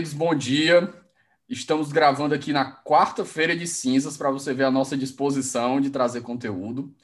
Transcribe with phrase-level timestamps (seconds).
[0.00, 0.90] Queridos, bom dia.
[1.46, 6.22] Estamos gravando aqui na quarta-feira de cinzas para você ver a nossa disposição de trazer
[6.22, 6.94] conteúdo.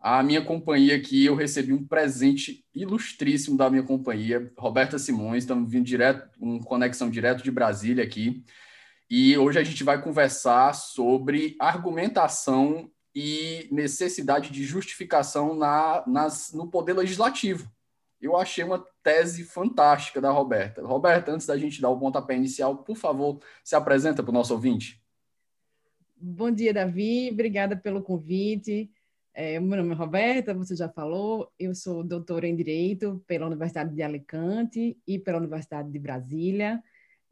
[0.00, 5.44] A minha companhia aqui, eu recebi um presente ilustríssimo da minha companhia, Roberta Simões.
[5.44, 8.42] Estamos vindo direto, com conexão direto de Brasília aqui.
[9.10, 16.68] E hoje a gente vai conversar sobre argumentação e necessidade de justificação na, nas, no
[16.68, 17.70] poder legislativo
[18.20, 20.84] eu achei uma tese fantástica da Roberta.
[20.84, 24.52] Roberta, antes da gente dar o pontapé inicial, por favor, se apresenta para o nosso
[24.52, 25.00] ouvinte.
[26.16, 27.30] Bom dia, Davi.
[27.32, 28.90] Obrigada pelo convite.
[29.32, 31.48] É, meu nome é Roberta, você já falou.
[31.56, 36.82] Eu sou doutora em Direito pela Universidade de Alicante e pela Universidade de Brasília.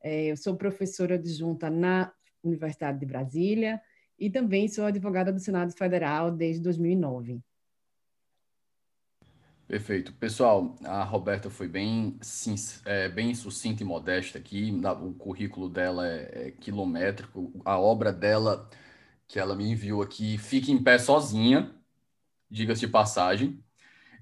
[0.00, 2.12] É, eu sou professora adjunta na
[2.44, 3.82] Universidade de Brasília
[4.16, 7.42] e também sou advogada do Senado Federal desde 2009.
[9.66, 10.12] Perfeito.
[10.14, 12.18] Pessoal, a Roberta foi bem,
[12.84, 14.70] é, bem sucinta e modesta aqui.
[15.02, 17.50] O currículo dela é, é, quilométrico.
[17.64, 18.68] A obra dela,
[19.26, 21.74] que ela me enviou aqui, fica em pé sozinha,
[22.50, 23.64] diga-se de passagem.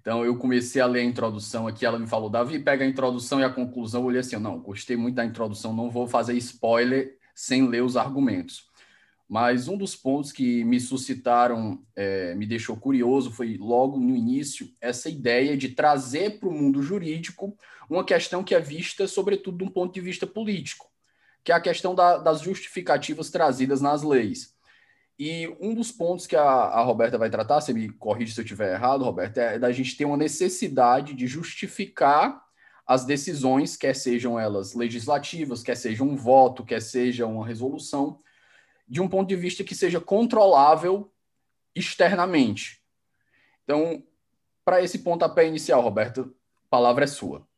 [0.00, 1.84] Então, eu comecei a ler a introdução aqui.
[1.86, 4.02] Ela me falou, Davi, pega a introdução e a conclusão.
[4.02, 7.96] Eu olhei assim, não, gostei muito da introdução, não vou fazer spoiler sem ler os
[7.96, 8.70] argumentos.
[9.32, 14.68] Mas um dos pontos que me suscitaram, é, me deixou curioso, foi logo no início,
[14.78, 17.56] essa ideia de trazer para o mundo jurídico
[17.88, 20.86] uma questão que é vista, sobretudo, de um ponto de vista político,
[21.42, 24.54] que é a questão da, das justificativas trazidas nas leis.
[25.18, 28.44] E um dos pontos que a, a Roberta vai tratar, você me corrige se eu
[28.44, 32.38] estiver errado, Roberta, é da gente ter uma necessidade de justificar
[32.86, 38.20] as decisões, quer sejam elas legislativas, quer seja um voto, quer seja uma resolução,
[38.92, 41.10] de um ponto de vista que seja controlável
[41.74, 42.82] externamente.
[43.64, 44.04] Então,
[44.66, 47.48] para esse pontapé inicial, Roberta, a palavra é sua.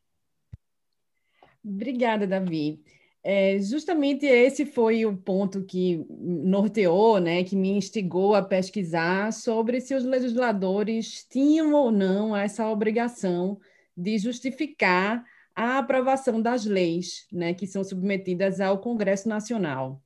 [1.64, 2.80] Obrigada, Davi.
[3.20, 9.80] É, justamente esse foi o ponto que norteou, né, que me instigou a pesquisar sobre
[9.80, 13.58] se os legisladores tinham ou não essa obrigação
[13.96, 20.03] de justificar a aprovação das leis, né, que são submetidas ao Congresso Nacional.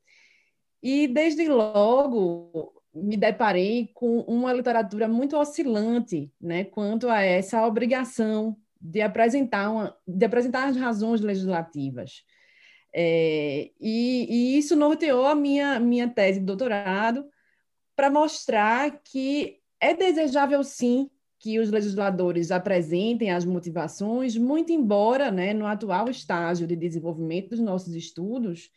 [0.82, 8.56] E desde logo me deparei com uma literatura muito oscilante, né, quanto a essa obrigação
[8.80, 12.22] de apresentar uma, de apresentar as razões legislativas.
[12.92, 17.26] É, e, e, isso norteou a minha minha tese de doutorado
[17.94, 25.52] para mostrar que é desejável sim que os legisladores apresentem as motivações, muito embora, né,
[25.52, 28.70] no atual estágio de desenvolvimento dos nossos estudos,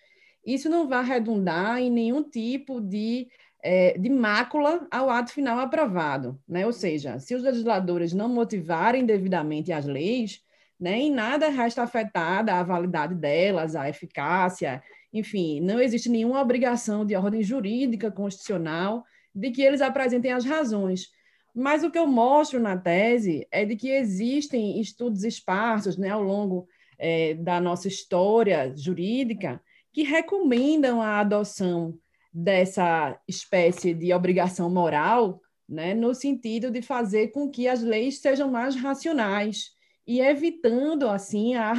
[0.46, 3.28] isso não vai redundar em nenhum tipo de,
[3.64, 6.40] é, de mácula ao ato final aprovado.
[6.48, 6.66] Né?
[6.66, 10.42] Ou seja, se os legisladores não motivarem devidamente as leis,
[10.80, 14.82] né, em nada resta afetada a validade delas, a eficácia,
[15.14, 19.04] enfim, não existe nenhuma obrigação de ordem jurídica constitucional
[19.34, 21.10] de que eles apresentem as razões.
[21.54, 26.24] Mas o que eu mostro na tese é de que existem estudos esparsos né, ao
[26.24, 31.98] longo é, da nossa história jurídica que recomendam a adoção
[32.34, 38.50] dessa espécie de obrigação moral, né, no sentido de fazer com que as leis sejam
[38.50, 39.72] mais racionais
[40.08, 41.74] e evitando, assim, a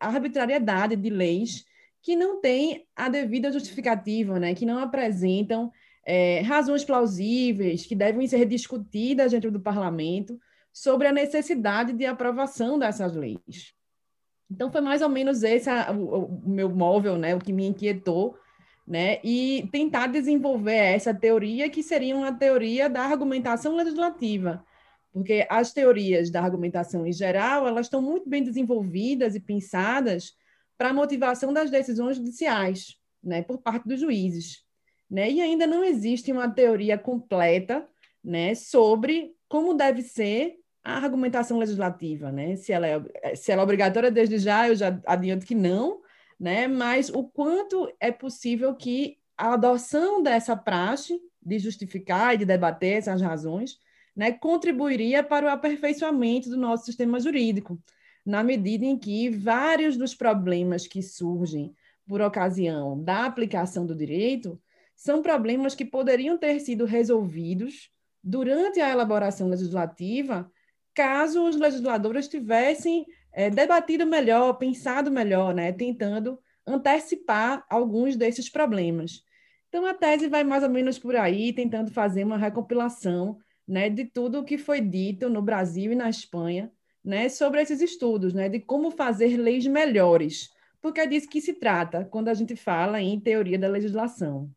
[0.00, 1.64] arbitrariedade de leis
[2.02, 5.70] que não têm a devida justificativa, né, que não apresentam
[6.04, 10.40] é, razões plausíveis, que devem ser discutidas dentro do parlamento
[10.72, 13.74] sobre a necessidade de aprovação dessas leis.
[14.50, 17.66] Então foi mais ou menos esse a, o, o, meu móvel, né, o que me
[17.66, 18.36] inquietou,
[18.86, 24.64] né, e tentar desenvolver essa teoria que seria uma teoria da argumentação legislativa,
[25.12, 30.34] porque as teorias da argumentação em geral elas estão muito bem desenvolvidas e pensadas
[30.76, 34.64] para a motivação das decisões judiciais, né, por parte dos juízes.
[35.10, 35.30] Né?
[35.30, 37.86] E ainda não existe uma teoria completa
[38.22, 42.56] né, sobre como deve ser a argumentação legislativa, né?
[42.56, 46.00] Se ela é, se ela é obrigatória desde já, eu já adianto que não,
[46.38, 46.66] né?
[46.66, 52.98] Mas o quanto é possível que a adoção dessa praxe de justificar e de debater
[52.98, 53.78] essas razões,
[54.14, 57.80] né, contribuiria para o aperfeiçoamento do nosso sistema jurídico,
[58.24, 61.74] na medida em que vários dos problemas que surgem
[62.06, 64.60] por ocasião da aplicação do direito
[64.94, 67.90] são problemas que poderiam ter sido resolvidos
[68.22, 70.50] durante a elaboração legislativa,
[70.94, 79.24] caso os legisladores tivessem é, debatido melhor, pensado melhor, né, tentando antecipar alguns desses problemas.
[79.68, 84.04] Então, a tese vai mais ou menos por aí, tentando fazer uma recompilação né, de
[84.04, 86.72] tudo o que foi dito no Brasil e na Espanha
[87.04, 90.50] né, sobre esses estudos, né, de como fazer leis melhores,
[90.80, 94.50] porque é disso que se trata quando a gente fala em teoria da legislação.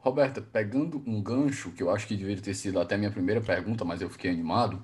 [0.00, 3.84] Roberta, pegando um gancho, que eu acho que deveria ter sido até minha primeira pergunta,
[3.84, 4.82] mas eu fiquei animado,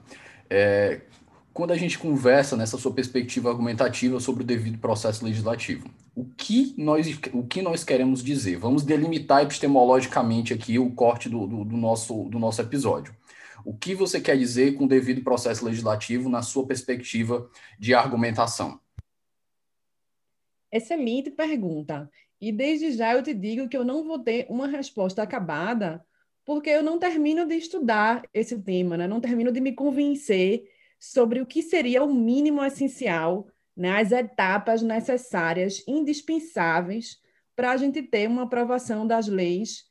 [0.49, 1.01] é,
[1.53, 6.75] quando a gente conversa nessa sua perspectiva argumentativa sobre o devido processo legislativo, o que
[6.77, 8.57] nós, o que nós queremos dizer?
[8.57, 13.17] Vamos delimitar epistemologicamente aqui o corte do, do, do nosso, do nosso episódio.
[13.65, 18.79] O que você quer dizer com o devido processo legislativo na sua perspectiva de argumentação?
[20.71, 22.11] Excelente pergunta.
[22.41, 26.05] E desde já eu te digo que eu não vou ter uma resposta acabada,
[26.45, 29.09] porque eu não termino de estudar esse tema, né?
[29.09, 30.65] não termino de me convencer
[30.99, 33.91] sobre o que seria o mínimo essencial, né?
[33.91, 37.21] as etapas necessárias, indispensáveis,
[37.55, 39.85] para a gente ter uma aprovação das leis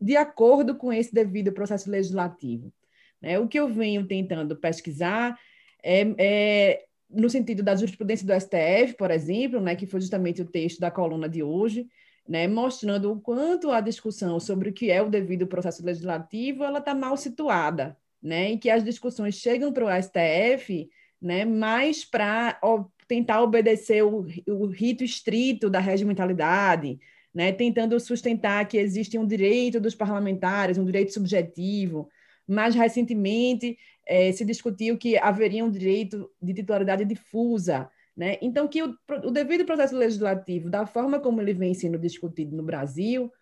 [0.00, 2.72] de acordo com esse devido processo legislativo.
[3.20, 3.38] Né?
[3.38, 5.38] O que eu venho tentando pesquisar
[5.82, 10.46] é, é no sentido da jurisprudência do STF, por exemplo, né, que foi justamente o
[10.46, 11.86] texto da coluna de hoje,
[12.28, 16.78] né, mostrando o quanto a discussão sobre o que é o devido processo legislativo ela
[16.78, 20.88] está mal situada, né, e que as discussões chegam para o STF
[21.24, 22.60] né, mais para
[23.08, 27.00] tentar obedecer o, o rito estrito da regimentalidade,
[27.34, 32.08] né, tentando sustentar que existe um direito dos parlamentares, um direito subjetivo,
[32.46, 33.76] mais recentemente,
[34.06, 37.90] eh, se discutiu que haveria um direito de titularidade difusa.
[38.16, 38.38] Né?
[38.40, 42.62] Então, que o, o devido processo legislativo, da forma como ele vem sendo discutido no
[42.62, 43.32] Brasil,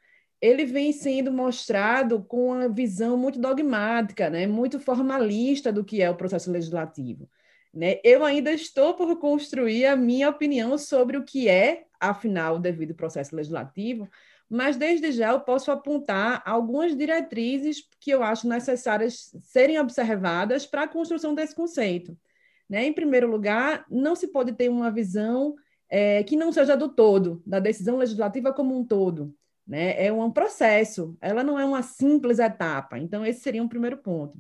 [0.41, 4.47] ele vem sendo mostrado com uma visão muito dogmática, né?
[4.47, 7.29] muito formalista do que é o processo legislativo.
[7.73, 8.01] Né?
[8.03, 12.95] Eu ainda estou por construir a minha opinião sobre o que é, afinal, o devido
[12.95, 14.09] processo legislativo,
[14.53, 20.83] mas desde já eu posso apontar algumas diretrizes que eu acho necessárias serem observadas para
[20.83, 22.15] a construção desse conceito.
[22.69, 22.85] Né?
[22.85, 25.55] Em primeiro lugar, não se pode ter uma visão
[25.89, 29.35] é, que não seja do todo, da decisão legislativa como um todo.
[29.67, 30.05] Né?
[30.05, 32.99] É um processo, ela não é uma simples etapa.
[32.99, 34.39] Então, esse seria um primeiro ponto.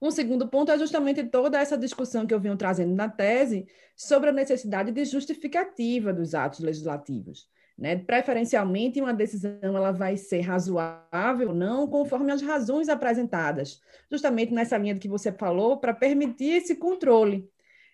[0.00, 3.66] Um segundo ponto é justamente toda essa discussão que eu venho trazendo na tese
[3.96, 7.48] sobre a necessidade de justificativa dos atos legislativos.
[7.78, 7.94] Né?
[7.94, 13.80] Preferencialmente, uma decisão ela vai ser razoável ou não, conforme as razões apresentadas,
[14.10, 17.48] justamente nessa linha que você falou, para permitir esse controle.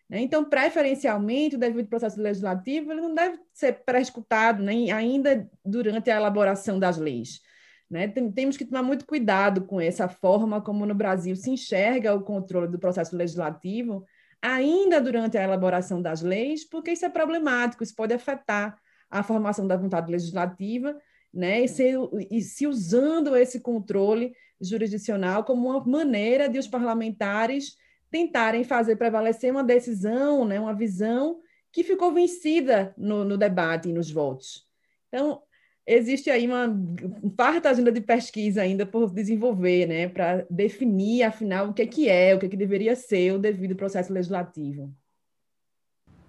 [0.08, 0.22] Né?
[0.22, 6.16] Então, preferencialmente, o devido processo legislativo ele não deve ser pré-escutado nem ainda durante a
[6.16, 7.40] elaboração das leis.
[7.90, 8.08] Né?
[8.08, 12.68] Temos que tomar muito cuidado com essa forma como no Brasil se enxerga o controle
[12.68, 14.02] do processo legislativo,
[14.40, 18.78] ainda durante a elaboração das leis, porque isso é problemático, isso pode afetar
[19.14, 21.00] a formação da vontade legislativa,
[21.32, 21.92] né, e, se,
[22.30, 27.76] e se usando esse controle jurisdicional como uma maneira de os parlamentares
[28.10, 31.38] tentarem fazer prevalecer uma decisão, né, uma visão
[31.72, 34.66] que ficou vencida no, no debate e nos votos.
[35.08, 35.40] Então,
[35.86, 36.76] existe aí uma
[37.36, 42.08] farta agenda de pesquisa ainda por desenvolver, né, para definir, afinal, o que é, que
[42.08, 44.92] é, o que, é que deveria ser o devido processo legislativo.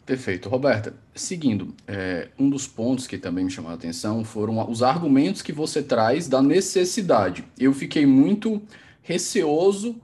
[0.06, 0.48] Perfeito.
[0.50, 5.42] Roberta, seguindo, é, um dos pontos que também me chamou a atenção foram os argumentos
[5.42, 7.44] que você traz da necessidade.
[7.58, 8.62] Eu fiquei muito
[9.02, 10.00] receoso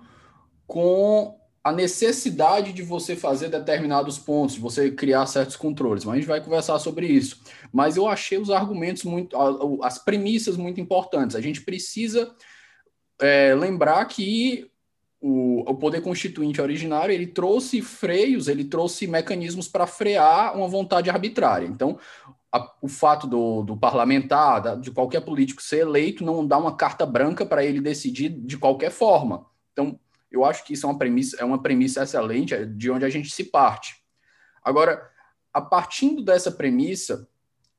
[0.65, 6.17] com a necessidade de você fazer determinados pontos, de você criar certos controles, mas a
[6.17, 7.39] gente vai conversar sobre isso.
[7.71, 9.37] Mas eu achei os argumentos muito,
[9.83, 11.35] as premissas muito importantes.
[11.35, 12.33] A gente precisa
[13.19, 14.70] é, lembrar que
[15.21, 21.09] o, o poder constituinte originário ele trouxe freios, ele trouxe mecanismos para frear uma vontade
[21.11, 21.67] arbitrária.
[21.67, 21.99] Então,
[22.51, 26.75] a, o fato do, do parlamentar, da, de qualquer político ser eleito, não dá uma
[26.75, 29.45] carta branca para ele decidir de qualquer forma.
[29.71, 29.99] Então,
[30.31, 33.09] eu acho que isso é uma premissa, é uma premissa excelente, é de onde a
[33.09, 34.01] gente se parte.
[34.63, 35.07] Agora,
[35.53, 37.27] a partindo dessa premissa,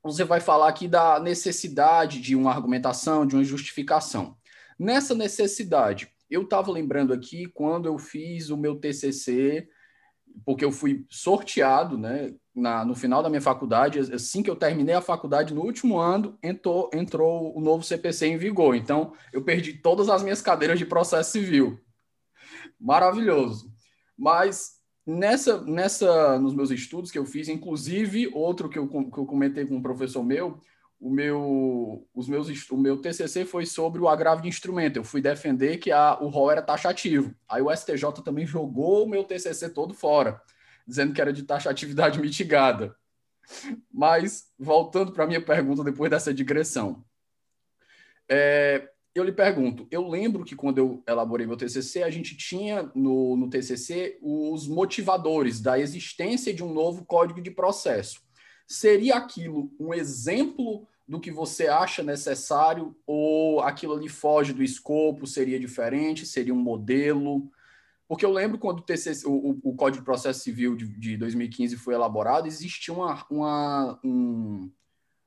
[0.03, 4.37] você vai falar aqui da necessidade de uma argumentação, de uma justificação.
[4.79, 9.69] Nessa necessidade, eu estava lembrando aqui quando eu fiz o meu TCC,
[10.47, 14.95] porque eu fui sorteado, né, na, no final da minha faculdade, assim que eu terminei
[14.95, 18.75] a faculdade, no último ano, entrou, entrou o novo CPC em vigor.
[18.75, 21.79] Então, eu perdi todas as minhas cadeiras de processo civil.
[22.81, 23.71] Maravilhoso.
[24.17, 29.27] Mas nessa, nessa, nos meus estudos que eu fiz, inclusive outro que eu, que eu
[29.27, 30.59] comentei com um professor meu,
[31.03, 34.97] o meu, os meus, o meu TCC foi sobre o agravo de instrumento.
[34.97, 37.35] Eu fui defender que a, o rol era taxativo.
[37.49, 40.41] Aí o STJ também jogou o meu TCC todo fora
[40.87, 42.97] dizendo que era de taxatividade mitigada.
[43.93, 47.05] Mas, voltando para a minha pergunta depois dessa digressão,
[48.29, 52.91] é, eu lhe pergunto, eu lembro que quando eu elaborei meu TCC, a gente tinha
[52.95, 58.23] no, no TCC os motivadores da existência de um novo código de processo.
[58.67, 65.27] Seria aquilo um exemplo do que você acha necessário ou aquilo ali foge do escopo,
[65.27, 67.51] seria diferente, seria um modelo?
[68.09, 71.77] Porque eu lembro quando o, TCC, o, o Código de Processo Civil de, de 2015
[71.77, 74.71] foi elaborado, existia uma, uma um,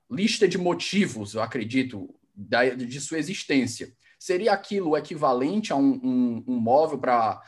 [0.10, 3.91] lista de motivos, eu acredito, da, de sua existência.
[4.20, 7.41] Seria aquilo equivalente a um, um, um móvel para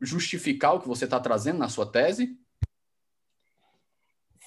[0.00, 2.38] justificar o que você está trazendo na sua tese?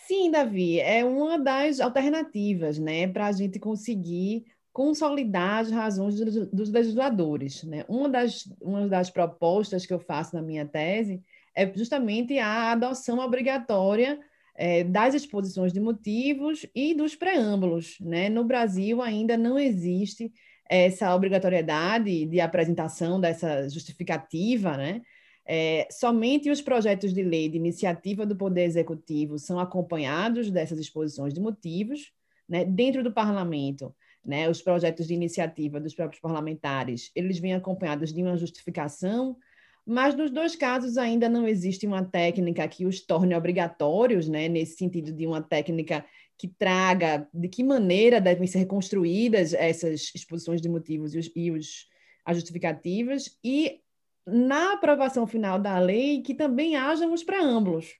[0.07, 6.69] Sim, Davi, é uma das alternativas, né, para a gente conseguir consolidar as razões dos
[6.69, 7.63] legisladores.
[7.63, 7.83] Né?
[7.89, 11.21] Uma, das, uma das propostas que eu faço na minha tese
[11.53, 14.17] é justamente a adoção obrigatória
[14.55, 17.97] é, das exposições de motivos e dos preâmbulos.
[17.99, 18.29] Né?
[18.29, 20.31] No Brasil, ainda não existe
[20.69, 25.01] essa obrigatoriedade de apresentação dessa justificativa, né?
[25.49, 31.33] É, somente os projetos de lei de iniciativa do Poder Executivo são acompanhados dessas exposições
[31.33, 32.11] de motivos,
[32.47, 32.65] né?
[32.65, 38.21] Dentro do parlamento, né, os projetos de iniciativa dos próprios parlamentares, eles vêm acompanhados de
[38.21, 39.37] uma justificação,
[39.85, 44.75] mas nos dois casos ainda não existe uma técnica que os torne obrigatórios, né, nesse
[44.75, 46.05] sentido de uma técnica
[46.37, 51.51] que traga de que maneira devem ser construídas essas exposições de motivos e, os, e
[51.51, 51.87] os,
[52.25, 53.79] as justificativas, e
[54.27, 57.95] na aprovação final da lei que também hajam os preâmbulos,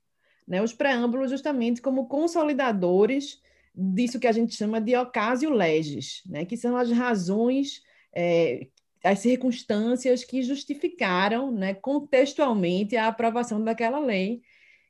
[0.47, 3.41] né, os preâmbulos justamente como consolidadores
[3.77, 6.45] disso que a gente chama de ocasio legis, né?
[6.45, 7.81] que são as razões,
[8.13, 8.67] é,
[9.03, 14.41] as circunstâncias que justificaram né, contextualmente a aprovação daquela lei,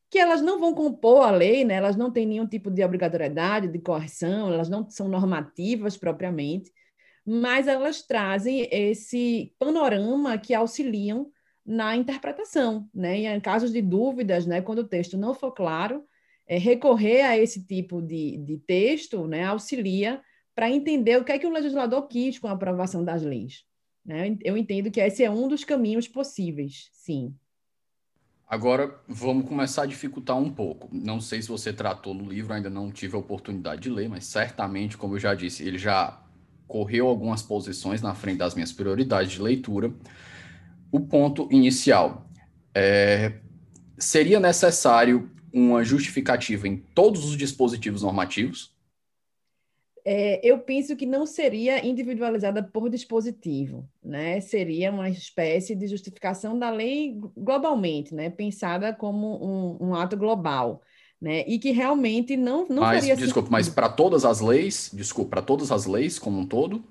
[0.10, 1.76] que elas não vão compor a lei, né?
[1.76, 6.72] elas não têm nenhum tipo de obrigatoriedade, de coerção, elas não são normativas propriamente,
[7.30, 11.30] mas elas trazem esse panorama que auxiliam
[11.66, 13.20] na interpretação, né?
[13.20, 16.06] E em casos de dúvidas, né, quando o texto não for claro,
[16.48, 20.22] é, recorrer a esse tipo de, de texto né, auxilia
[20.56, 23.66] para entender o que é que o legislador quis com a aprovação das leis.
[24.06, 24.38] Né?
[24.42, 27.36] Eu entendo que esse é um dos caminhos possíveis, sim.
[28.48, 30.88] Agora vamos começar a dificultar um pouco.
[30.90, 34.26] Não sei se você tratou no livro, ainda não tive a oportunidade de ler, mas
[34.26, 36.24] certamente, como eu já disse, ele já
[36.68, 39.94] correu algumas posições na frente das minhas prioridades de leitura.
[40.92, 42.30] O ponto inicial
[42.76, 43.34] é,
[43.98, 48.76] seria necessário uma justificativa em todos os dispositivos normativos?
[50.10, 54.40] É, eu penso que não seria individualizada por dispositivo, né?
[54.40, 58.30] Seria uma espécie de justificação da lei globalmente, né?
[58.30, 60.82] Pensada como um, um ato global,
[61.22, 61.44] né?
[61.48, 63.52] E que realmente não, não mas, faria Desculpa, sentido.
[63.52, 66.84] mas para todas as leis, desculpa, para todas as leis como um todo?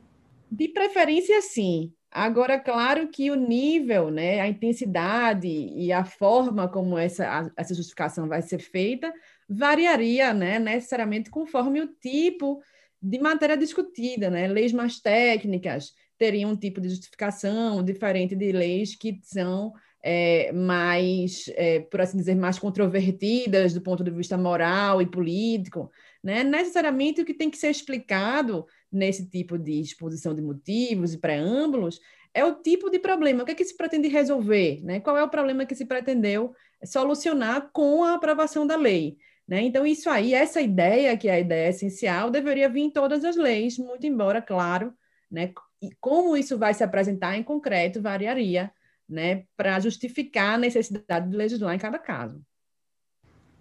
[0.51, 1.93] De preferência, sim.
[2.11, 8.27] Agora, claro que o nível, né, a intensidade e a forma como essa, essa justificação
[8.27, 9.13] vai ser feita
[9.49, 12.61] variaria né, necessariamente conforme o tipo
[13.01, 14.31] de matéria discutida.
[14.31, 14.49] Né?
[14.49, 19.73] Leis mais técnicas teriam um tipo de justificação diferente de leis que são
[20.09, 25.91] é, mais, é, por assim dizer, mais controvertidas do ponto de vista moral e político.
[26.23, 26.45] Né?
[26.45, 32.01] Necessariamente o que tem que ser explicado nesse tipo de exposição de motivos e preâmbulos,
[32.33, 33.43] é o tipo de problema.
[33.43, 34.81] O que é que se pretende resolver?
[34.85, 35.01] Né?
[35.01, 39.17] Qual é o problema que se pretendeu solucionar com a aprovação da lei?
[39.49, 39.63] Né?
[39.63, 43.35] Então, isso aí, essa ideia, que é a ideia essencial, deveria vir em todas as
[43.35, 44.95] leis, muito embora, claro,
[45.29, 45.53] né?
[45.83, 48.71] e como isso vai se apresentar em concreto variaria
[49.09, 49.45] né?
[49.57, 52.41] para justificar a necessidade de legislar em cada caso.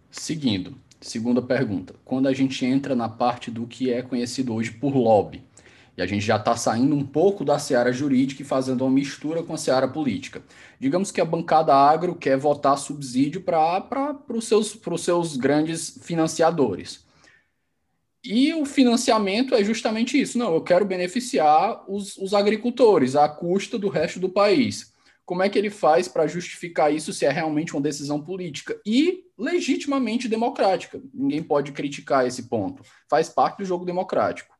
[0.09, 1.93] Seguindo, Segunda pergunta.
[2.03, 5.43] Quando a gente entra na parte do que é conhecido hoje por lobby,
[5.95, 9.43] e a gente já está saindo um pouco da seara jurídica e fazendo uma mistura
[9.43, 10.41] com a seara política.
[10.79, 17.05] Digamos que a bancada agro quer votar subsídio para os seus, seus grandes financiadores.
[18.23, 20.39] E o financiamento é justamente isso.
[20.39, 24.91] Não, eu quero beneficiar os, os agricultores à custa do resto do país.
[25.25, 29.23] Como é que ele faz para justificar isso se é realmente uma decisão política e
[29.37, 31.01] legitimamente democrática?
[31.13, 32.83] Ninguém pode criticar esse ponto.
[33.09, 34.55] Faz parte do jogo democrático.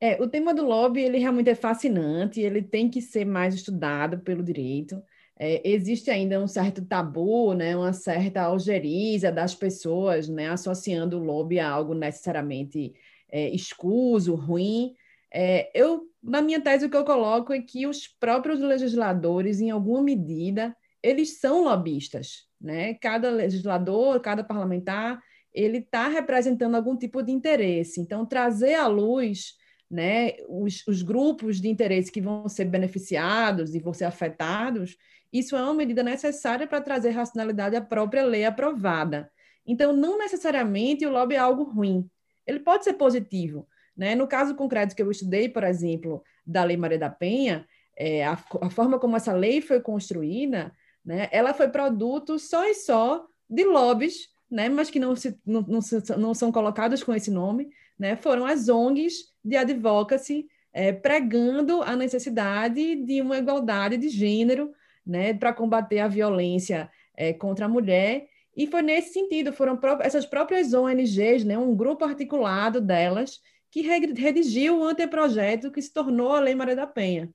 [0.00, 4.18] É, o tema do lobby ele realmente é fascinante, ele tem que ser mais estudado
[4.20, 5.02] pelo direito.
[5.38, 11.22] É, existe ainda um certo tabu, né, uma certa algeriza das pessoas, né, associando o
[11.22, 12.94] lobby a algo necessariamente
[13.30, 14.94] é, escuso, ruim.
[15.38, 19.70] É, eu, na minha tese, o que eu coloco é que os próprios legisladores, em
[19.70, 22.94] alguma medida, eles são lobistas, né?
[22.94, 28.00] Cada legislador, cada parlamentar, ele está representando algum tipo de interesse.
[28.00, 29.52] Então, trazer à luz
[29.90, 34.96] né, os, os grupos de interesse que vão ser beneficiados e vão ser afetados,
[35.30, 39.30] isso é uma medida necessária para trazer racionalidade à própria lei aprovada.
[39.66, 42.08] Então, não necessariamente o lobby é algo ruim.
[42.46, 43.68] Ele pode ser positivo.
[43.96, 44.14] Né?
[44.14, 48.32] No caso concreto que eu estudei, por exemplo, da Lei Maria da Penha, é, a,
[48.60, 50.72] a, forma como essa lei foi construída,
[51.04, 55.62] né, ela foi produto só e só de lobbies, né, mas que não, se, não,
[55.62, 55.80] não,
[56.18, 61.96] não são colocados com esse nome, né, foram as ONGs de advocacy é, pregando a
[61.96, 64.72] necessidade de uma igualdade de gênero
[65.06, 68.28] né, para combater a violência é, contra a mulher.
[68.54, 73.40] E foi nesse sentido, foram pró essas próprias ONGs, né, um grupo articulado delas,
[73.76, 77.28] que redigiu o anteprojeto que se tornou a Lei Maria da Penha.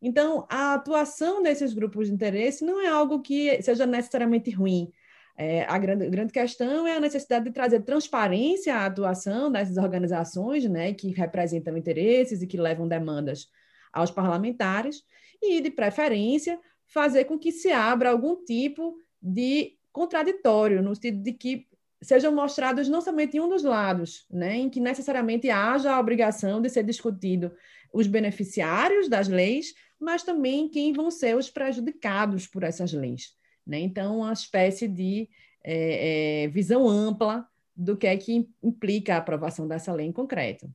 [0.00, 4.92] Então, a atuação desses grupos de interesse não é algo que seja necessariamente ruim.
[5.36, 10.64] É, a grande, grande questão é a necessidade de trazer transparência à atuação dessas organizações,
[10.68, 13.48] né, que representam interesses e que levam demandas
[13.92, 15.02] aos parlamentares,
[15.42, 21.32] e, de preferência, fazer com que se abra algum tipo de contraditório, no sentido de
[21.32, 21.67] que
[22.02, 26.68] sejam mostrados não somente um dos lados, né, em que necessariamente haja a obrigação de
[26.68, 27.52] ser discutido
[27.92, 33.34] os beneficiários das leis, mas também quem vão ser os prejudicados por essas leis.
[33.66, 33.80] Né?
[33.80, 35.28] Então, uma espécie de
[35.64, 40.70] é, é, visão ampla do que é que implica a aprovação dessa lei em concreto.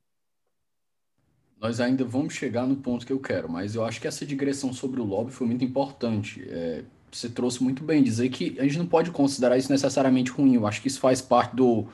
[1.60, 4.74] Nós ainda vamos chegar no ponto que eu quero, mas eu acho que essa digressão
[4.74, 6.46] sobre o lobby foi muito importante.
[6.50, 6.84] É,
[7.18, 10.56] você trouxe muito bem, dizer que a gente não pode considerar isso necessariamente ruim.
[10.56, 11.88] Eu acho que isso faz parte do,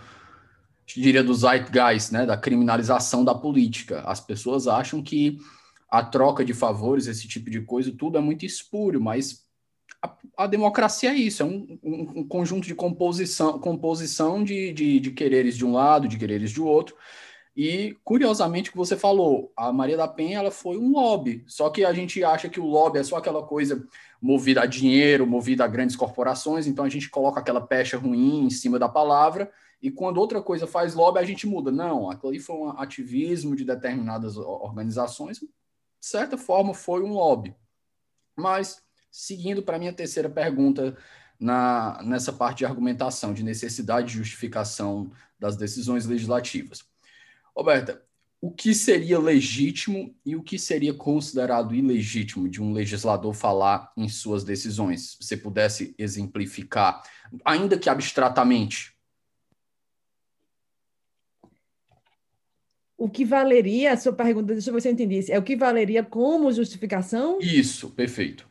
[0.86, 4.02] diria, do zeitgeist, né, da criminalização da política.
[4.02, 5.38] As pessoas acham que
[5.90, 9.44] a troca de favores, esse tipo de coisa, tudo é muito espúrio, mas
[10.02, 15.00] a, a democracia é isso, é um, um, um, conjunto de composição, composição de, de,
[15.00, 16.96] de quereres de um lado, de quereres de outro,
[17.62, 21.44] e, curiosamente, o que você falou, a Maria da Penha ela foi um lobby.
[21.46, 23.86] Só que a gente acha que o lobby é só aquela coisa
[24.22, 28.50] movida a dinheiro, movida a grandes corporações, então a gente coloca aquela pecha ruim em
[28.50, 29.52] cima da palavra,
[29.82, 31.72] e quando outra coisa faz lobby, a gente muda.
[31.72, 35.48] Não, aquilo ali foi um ativismo de determinadas organizações, de
[36.02, 37.56] certa forma foi um lobby.
[38.36, 40.98] Mas, seguindo para a minha terceira pergunta,
[41.40, 46.84] na, nessa parte de argumentação, de necessidade de justificação das decisões legislativas.
[47.56, 48.04] Roberta,
[48.42, 54.08] o que seria legítimo e o que seria considerado ilegítimo de um legislador falar em
[54.08, 55.18] suas decisões?
[55.20, 57.04] Se você pudesse exemplificar,
[57.44, 58.96] ainda que abstratamente.
[62.98, 65.56] O que valeria, a sua pergunta, deixa eu ver se eu entendi, é o que
[65.56, 67.40] valeria como justificação?
[67.42, 68.48] Isso, perfeito.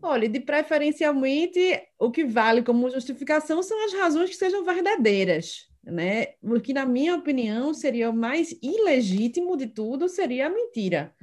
[0.00, 1.60] Olha, de preferencialmente,
[1.96, 6.26] o que vale como justificação são as razões que sejam verdadeiras né?
[6.40, 11.14] Porque, na minha opinião, seria o mais ilegítimo de tudo, seria a mentira,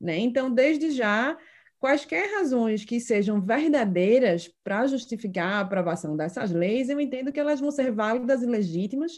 [0.00, 0.18] né?
[0.18, 1.36] Então, desde já,
[1.78, 7.60] quaisquer razões que sejam verdadeiras para justificar a aprovação dessas leis, eu entendo que elas
[7.60, 9.12] vão ser válidas e legítimas,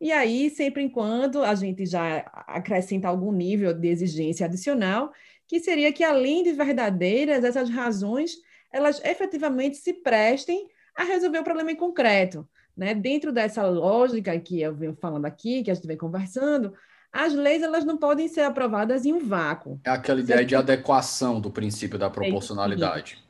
[0.00, 5.12] e aí, sempre enquanto a gente já acrescenta algum nível de exigência adicional,
[5.46, 8.36] que seria que, além de verdadeiras, essas razões,
[8.72, 12.94] elas efetivamente se prestem a resolver o problema em concreto, né?
[12.94, 16.72] Dentro dessa lógica que eu venho falando aqui, que a gente vem conversando,
[17.12, 19.80] as leis elas não podem ser aprovadas em um vácuo.
[19.84, 23.22] É aquela ideia de adequação do princípio da proporcionalidade.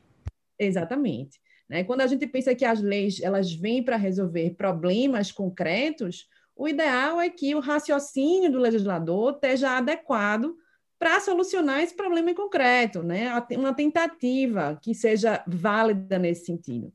[0.57, 1.39] Exatamente.
[1.67, 1.83] Né?
[1.83, 7.19] Quando a gente pensa que as leis elas vêm para resolver problemas concretos, o ideal
[7.19, 10.55] é que o raciocínio do legislador esteja adequado
[10.97, 13.29] para solucionar esse problema em concreto, né?
[13.57, 16.93] uma tentativa que seja válida nesse sentido.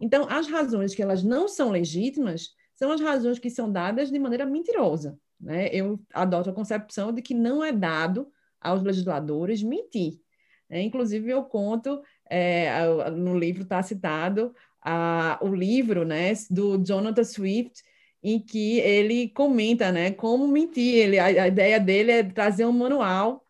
[0.00, 4.18] Então, as razões que elas não são legítimas são as razões que são dadas de
[4.18, 5.18] maneira mentirosa.
[5.38, 5.68] Né?
[5.72, 8.26] Eu adoto a concepção de que não é dado
[8.60, 10.20] aos legisladores mentir.
[10.68, 12.70] É, inclusive, eu conto, é,
[13.10, 17.82] no livro está citado a, o livro né, do Jonathan Swift,
[18.22, 20.94] em que ele comenta, né, como mentir.
[20.94, 23.44] Ele, a, a ideia dele é trazer um manual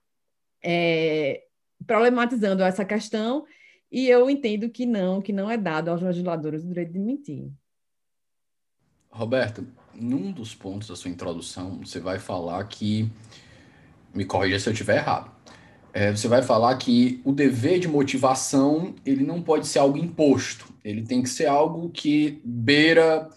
[0.62, 1.42] é,
[1.86, 3.44] problematizando essa questão,
[3.90, 7.50] e eu entendo que não, que não é dado aos legisladores o direito de mentir.
[9.10, 13.10] Roberto, num dos pontos da sua introdução, você vai falar que,
[14.14, 15.30] me corrija se eu estiver errado,
[15.92, 20.72] é, você vai falar que o dever de motivação ele não pode ser algo imposto,
[20.84, 23.28] ele tem que ser algo que beira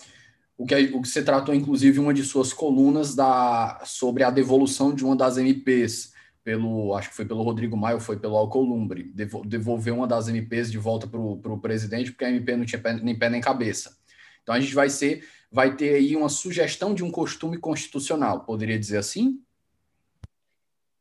[0.57, 4.93] o que, o que você tratou, inclusive, uma de suas colunas da, sobre a devolução
[4.93, 6.12] de uma das MPs,
[6.43, 9.11] pelo, acho que foi pelo Rodrigo Maio, foi pelo Alcolumbre,
[9.45, 12.93] devolver uma das MPs de volta para o presidente, porque a MP não tinha pé,
[12.93, 13.97] nem pé nem cabeça.
[14.41, 18.77] Então a gente vai ser, vai ter aí uma sugestão de um costume constitucional, poderia
[18.77, 19.41] dizer assim?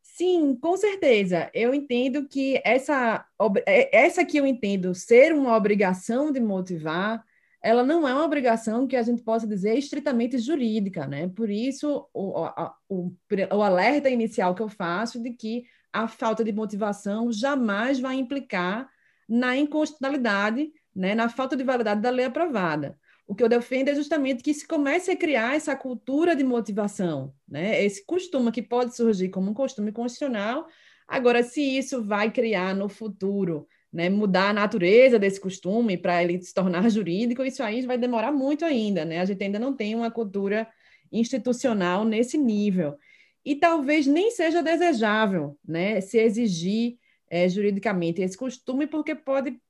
[0.00, 1.50] Sim, com certeza.
[1.52, 3.26] Eu entendo que essa,
[3.66, 7.24] é, essa que eu entendo ser uma obrigação de motivar,
[7.62, 11.28] ela não é uma obrigação que a gente possa dizer estritamente jurídica, né?
[11.28, 12.48] Por isso, o,
[12.88, 13.14] o,
[13.52, 18.88] o alerta inicial que eu faço de que a falta de motivação jamais vai implicar
[19.28, 22.98] na inconstitucionalidade, né, na falta de validade da lei aprovada.
[23.26, 27.32] O que eu defendo é justamente que se comece a criar essa cultura de motivação,
[27.48, 30.66] né, esse costume que pode surgir como um costume constitucional.
[31.06, 36.40] Agora, se isso vai criar no futuro né, mudar a natureza desse costume para ele
[36.40, 39.20] se tornar jurídico, isso aí vai demorar muito ainda, né?
[39.20, 40.66] A gente ainda não tem uma cultura
[41.12, 42.96] institucional nesse nível.
[43.44, 46.96] E talvez nem seja desejável né, se exigir
[47.28, 49.60] é, juridicamente esse costume, porque pode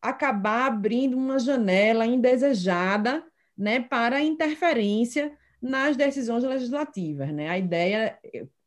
[0.00, 3.24] acabar abrindo uma janela indesejada
[3.56, 7.32] né, para interferência nas decisões legislativas.
[7.32, 7.48] Né?
[7.48, 8.18] A ideia,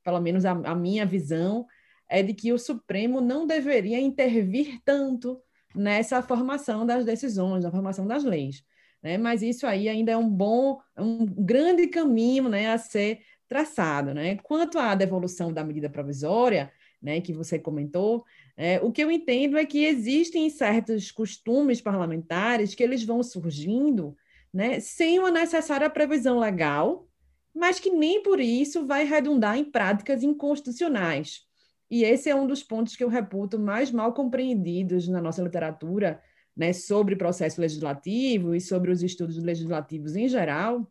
[0.04, 1.65] pelo menos a, a minha visão,
[2.09, 5.41] é de que o Supremo não deveria intervir tanto
[5.73, 8.63] nessa formação das decisões, na formação das leis.
[9.03, 9.17] Né?
[9.17, 14.13] Mas isso aí ainda é um bom, um grande caminho né, a ser traçado.
[14.13, 14.37] Né?
[14.37, 18.25] Quanto à devolução da medida provisória, né, que você comentou,
[18.57, 24.15] é, o que eu entendo é que existem certos costumes parlamentares que eles vão surgindo
[24.53, 27.07] né, sem uma necessária previsão legal,
[27.53, 31.41] mas que nem por isso vai redundar em práticas inconstitucionais.
[31.89, 36.21] E esse é um dos pontos que eu reputo mais mal compreendidos na nossa literatura,
[36.56, 40.89] né, sobre processo legislativo e sobre os estudos legislativos em geral,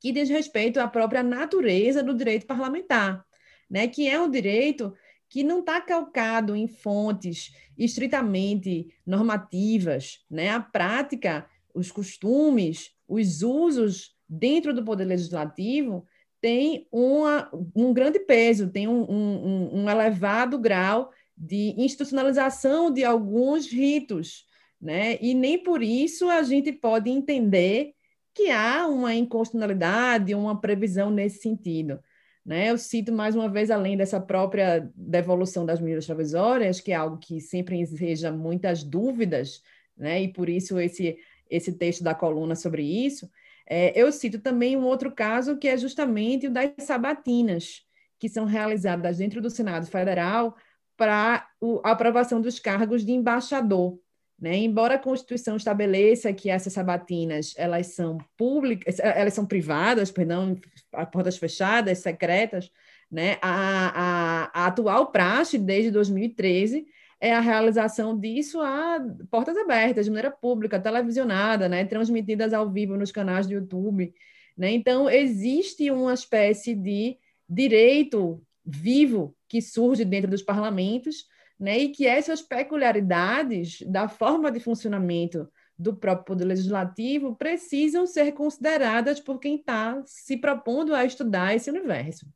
[0.00, 3.24] que diz respeito à própria natureza do direito parlamentar,
[3.70, 4.92] né, que é um direito
[5.28, 10.50] que não está calcado em fontes estritamente normativas, né?
[10.50, 16.06] A prática, os costumes, os usos dentro do poder legislativo
[16.44, 23.66] tem uma, um grande peso, tem um, um, um elevado grau de institucionalização de alguns
[23.66, 24.44] ritos,
[24.78, 25.16] né?
[25.22, 27.94] E nem por isso a gente pode entender
[28.34, 31.98] que há uma inconstitucionalidade, uma previsão nesse sentido.
[32.44, 32.70] Né?
[32.70, 37.16] Eu cito mais uma vez, além dessa própria devolução das medidas provisórias, que é algo
[37.16, 39.62] que sempre exige muitas dúvidas,
[39.96, 40.20] né?
[40.24, 41.16] e por isso esse,
[41.48, 43.30] esse texto da coluna sobre isso,
[43.66, 47.82] é, eu cito também um outro caso que é justamente o das sabatinas,
[48.18, 50.56] que são realizadas dentro do Senado Federal
[50.96, 51.46] para
[51.84, 53.98] a aprovação dos cargos de embaixador.
[54.38, 54.56] Né?
[54.58, 60.56] Embora a Constituição estabeleça que essas sabatinas elas são públicas, elas são privadas, perdão,
[60.92, 62.70] a portas fechadas, secretas,
[63.10, 63.38] né?
[63.40, 66.86] a, a, a atual praxe desde 2013
[67.24, 68.98] é a realização disso a
[69.30, 74.12] portas abertas, de maneira pública, televisionada, né, transmitidas ao vivo nos canais do YouTube.
[74.54, 74.72] Né?
[74.72, 77.16] Então, existe uma espécie de
[77.48, 81.24] direito vivo que surge dentro dos parlamentos,
[81.58, 81.78] né?
[81.78, 89.18] e que essas peculiaridades da forma de funcionamento do próprio Poder Legislativo precisam ser consideradas
[89.18, 92.26] por quem está se propondo a estudar esse universo.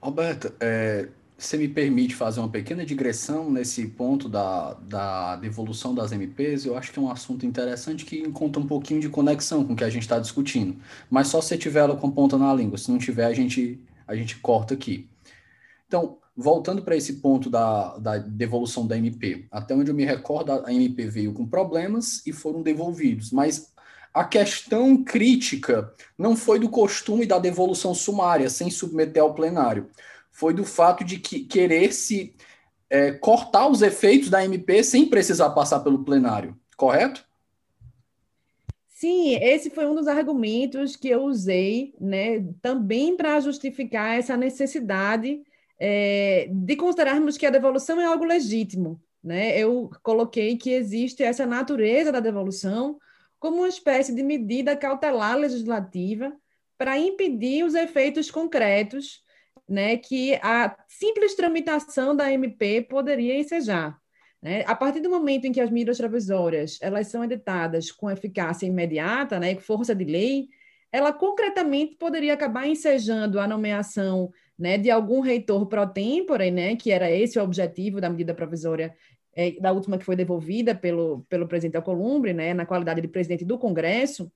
[0.00, 6.12] Roberta, é, você me permite fazer uma pequena digressão nesse ponto da, da devolução das
[6.12, 9.72] MPs, eu acho que é um assunto interessante que encontra um pouquinho de conexão com
[9.72, 10.76] o que a gente está discutindo.
[11.10, 14.14] Mas só se tiver ela com ponta na língua, se não tiver, a gente, a
[14.14, 15.08] gente corta aqui.
[15.88, 20.52] Então, voltando para esse ponto da, da devolução da MP, até onde eu me recordo,
[20.52, 23.72] a MP veio com problemas e foram devolvidos, mas
[24.12, 29.88] a questão crítica não foi do costume da devolução sumária, sem submeter ao plenário
[30.34, 32.34] foi do fato de que querer se
[32.90, 37.24] é, cortar os efeitos da MP sem precisar passar pelo plenário, correto?
[38.88, 45.40] Sim, esse foi um dos argumentos que eu usei, né, também para justificar essa necessidade
[45.78, 49.00] é, de considerarmos que a devolução é algo legítimo.
[49.22, 49.56] Né?
[49.56, 52.98] Eu coloquei que existe essa natureza da devolução
[53.38, 56.32] como uma espécie de medida cautelar legislativa
[56.76, 59.23] para impedir os efeitos concretos
[59.68, 63.98] né, que a simples tramitação da MP poderia ensejar.
[64.42, 64.62] Né?
[64.66, 69.40] A partir do momento em que as medidas provisórias elas são editadas com eficácia imediata,
[69.40, 70.48] né, com força de lei,
[70.92, 76.92] ela concretamente poderia acabar ensejando a nomeação né, de algum reitor pro tempore, né, que
[76.92, 78.94] era esse o objetivo da medida provisória
[79.34, 83.44] é, da última que foi devolvida pelo, pelo presidente Alcolumbre, né, na qualidade de presidente
[83.44, 84.30] do Congresso,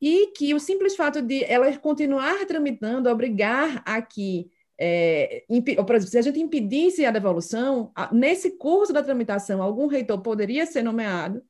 [0.00, 6.18] e que o simples fato de ela continuar tramitando, obrigar a que, é, exemplo, se
[6.18, 11.42] a gente impedisse a devolução, nesse curso da tramitação, algum reitor poderia ser nomeado,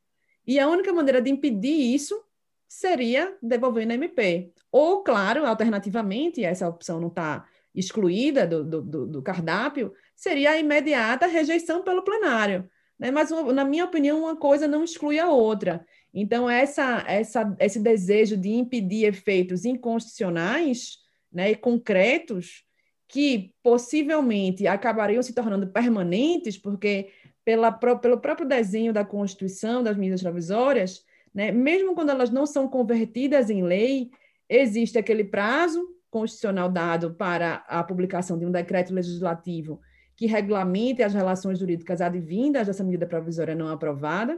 [0.47, 2.19] e a única maneira de impedir isso
[2.67, 4.53] seria devolvendo a MP.
[4.73, 11.27] Ou, claro, alternativamente, essa opção não está excluída do, do, do, cardápio, seria a imediata
[11.27, 12.69] rejeição pelo plenário.
[12.99, 13.11] Né?
[13.11, 15.87] Mas, na minha opinião, uma coisa não exclui a outra.
[16.13, 20.99] Então, essa, essa, esse desejo de impedir efeitos inconstitucionais
[21.33, 22.65] né, e concretos,
[23.07, 27.11] que possivelmente acabariam se tornando permanentes, porque
[27.45, 31.03] pela, pelo próprio desenho da Constituição, das medidas provisórias,
[31.35, 34.11] né, mesmo quando elas não são convertidas em lei,
[34.49, 39.81] existe aquele prazo constitucional dado para a publicação de um decreto legislativo
[40.19, 44.37] que regulamente as relações jurídicas advindas dessa medida provisória não aprovada.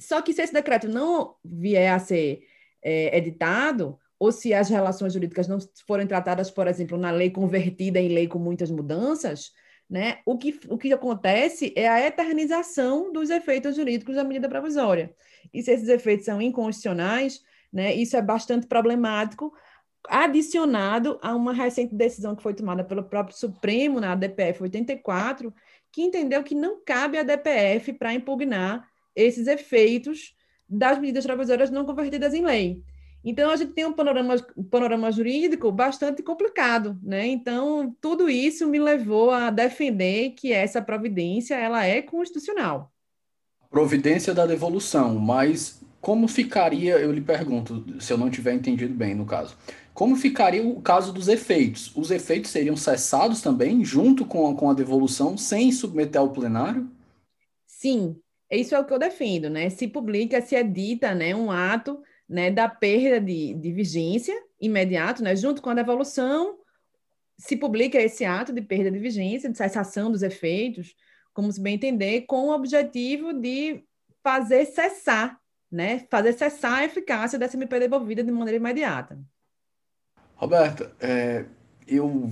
[0.00, 2.42] Só que se esse decreto não vier a ser
[2.82, 8.00] é, editado, ou se as relações jurídicas não forem tratadas, por exemplo, na lei convertida
[8.00, 9.52] em lei com muitas mudanças,
[9.88, 15.14] né, o, que, o que acontece é a eternização dos efeitos jurídicos da medida provisória.
[15.52, 19.52] E se esses efeitos são inconstitucionais, né, isso é bastante problemático,
[20.08, 25.54] adicionado a uma recente decisão que foi tomada pelo próprio Supremo na DPF 84,
[25.92, 28.86] que entendeu que não cabe à DPF para impugnar
[29.18, 30.34] esses efeitos
[30.68, 32.82] das medidas provisórias não convertidas em lei.
[33.24, 37.26] Então, a gente tem um panorama, um panorama jurídico bastante complicado, né?
[37.26, 42.92] Então, tudo isso me levou a defender que essa providência ela é constitucional.
[43.68, 49.14] Providência da devolução, mas como ficaria, eu lhe pergunto, se eu não tiver entendido bem
[49.14, 49.56] no caso,
[49.92, 51.90] como ficaria o caso dos efeitos?
[51.96, 56.88] Os efeitos seriam cessados também, junto com a, com a devolução, sem submeter ao plenário?
[57.66, 58.16] Sim,
[58.56, 59.68] isso é o que eu defendo, né?
[59.68, 65.36] Se publica, se edita né, um ato né, da perda de, de vigência imediato, né,
[65.36, 66.58] junto com a devolução,
[67.38, 70.94] se publica esse ato de perda de vigência, de cessação dos efeitos,
[71.32, 73.84] como se bem entender, com o objetivo de
[74.22, 75.38] fazer cessar,
[75.70, 79.18] né, fazer cessar a eficácia dessa MP devolvida de maneira imediata.
[80.34, 81.44] Roberta, é,
[81.86, 82.30] eu,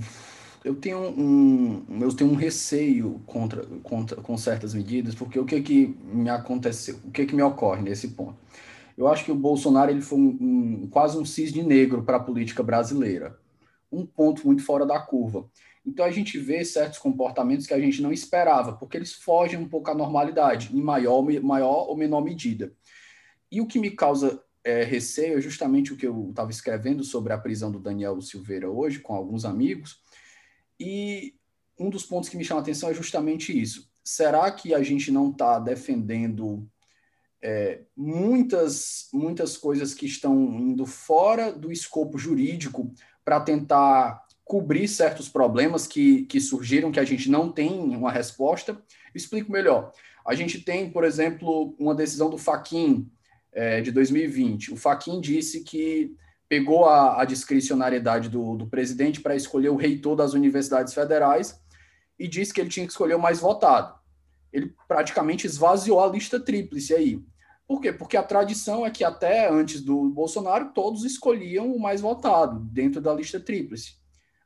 [0.67, 5.61] eu, tenho um, eu tenho um receio contra, contra, com certas medidas, porque o que
[5.61, 8.37] que me aconteceu, o que que me ocorre nesse ponto?
[8.97, 12.19] Eu acho que o Bolsonaro ele foi um, um quase um cisne negro para a
[12.19, 13.39] política brasileira,
[13.89, 15.49] um ponto muito fora da curva.
[15.85, 19.69] Então a gente vê certos comportamentos que a gente não esperava, porque eles fogem um
[19.69, 22.73] pouco à normalidade, em maior, maior ou menor medida.
[23.49, 27.31] E o que me causa é, receio é justamente o que eu estava escrevendo sobre
[27.31, 30.01] a prisão do Daniel Silveira hoje, com alguns amigos,
[30.79, 31.33] e
[31.79, 33.89] um dos pontos que me chama a atenção é justamente isso.
[34.03, 36.67] Será que a gente não está defendendo
[37.41, 42.91] é, muitas, muitas coisas que estão indo fora do escopo jurídico
[43.23, 48.81] para tentar cobrir certos problemas que, que surgiram, que a gente não tem uma resposta?
[49.13, 49.91] explico melhor.
[50.25, 53.09] A gente tem, por exemplo, uma decisão do Faquin
[53.51, 54.73] é, de 2020.
[54.73, 56.15] O Faquin disse que
[56.49, 61.59] pegou a, a discricionariedade do, do presidente para escolher o reitor das universidades federais
[62.17, 63.97] e disse que ele tinha que escolher o mais votado.
[64.51, 67.21] Ele praticamente esvaziou a lista tríplice aí.
[67.67, 67.91] Por quê?
[67.91, 73.01] Porque a tradição é que até antes do Bolsonaro todos escolhiam o mais votado dentro
[73.01, 73.97] da lista tríplice.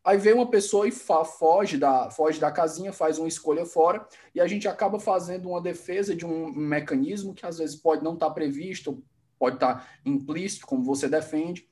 [0.03, 4.41] Aí vem uma pessoa e foge da, foge da casinha, faz uma escolha fora, e
[4.41, 8.29] a gente acaba fazendo uma defesa de um mecanismo que às vezes pode não estar
[8.29, 9.03] tá previsto,
[9.37, 11.69] pode estar tá implícito, como você defende,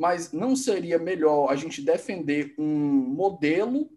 [0.00, 3.90] mas não seria melhor a gente defender um modelo,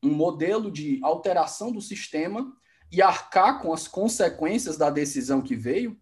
[0.00, 2.56] um modelo de alteração do sistema
[2.92, 5.98] e arcar com as consequências da decisão que veio,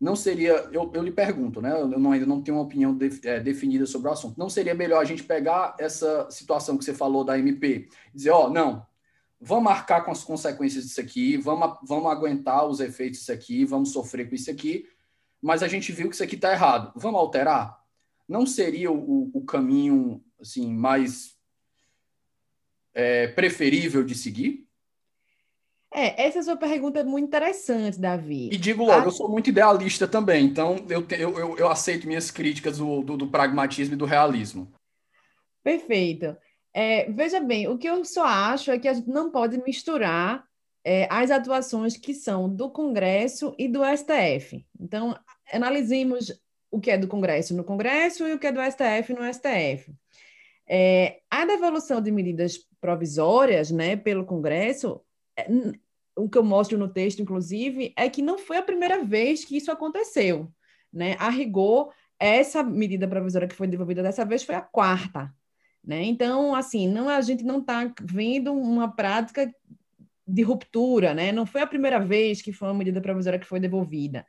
[0.00, 1.78] não seria, eu, eu lhe pergunto, né?
[1.78, 4.38] Eu não, ainda não tenho uma opinião de, é, definida sobre o assunto.
[4.38, 8.30] Não seria melhor a gente pegar essa situação que você falou da MP e dizer,
[8.30, 8.86] ó, oh, não,
[9.38, 13.92] vamos marcar com as consequências disso aqui, vamos, vamos aguentar os efeitos disso aqui, vamos
[13.92, 14.88] sofrer com isso aqui,
[15.42, 17.79] mas a gente viu que isso aqui está errado, vamos alterar?
[18.30, 21.36] Não seria o, o caminho assim mais
[22.94, 24.68] é, preferível de seguir?
[25.92, 28.48] É, essa sua pergunta é muito interessante, Davi.
[28.52, 29.04] E digo logo, a...
[29.06, 33.16] eu sou muito idealista também, então eu, eu, eu, eu aceito minhas críticas do, do,
[33.16, 34.72] do, pragmatismo e do realismo.
[35.64, 36.36] Perfeito.
[36.72, 40.46] É, veja bem, o que eu só acho é que a gente não pode misturar
[40.84, 44.64] é, as atuações que são do Congresso e do STF.
[44.78, 45.18] Então,
[45.52, 46.32] analisemos
[46.70, 49.92] o que é do Congresso no Congresso e o que é do STF no STF.
[50.68, 55.00] É, a devolução de medidas provisórias né, pelo Congresso,
[55.36, 55.46] é,
[56.16, 59.56] o que eu mostro no texto, inclusive, é que não foi a primeira vez que
[59.56, 60.48] isso aconteceu.
[60.92, 61.16] Né?
[61.18, 65.34] A rigor, essa medida provisória que foi devolvida dessa vez foi a quarta.
[65.84, 66.04] Né?
[66.04, 69.52] Então, assim, não, a gente não está vendo uma prática
[70.26, 71.32] de ruptura, né?
[71.32, 74.24] não foi a primeira vez que foi uma medida provisória que foi devolvida.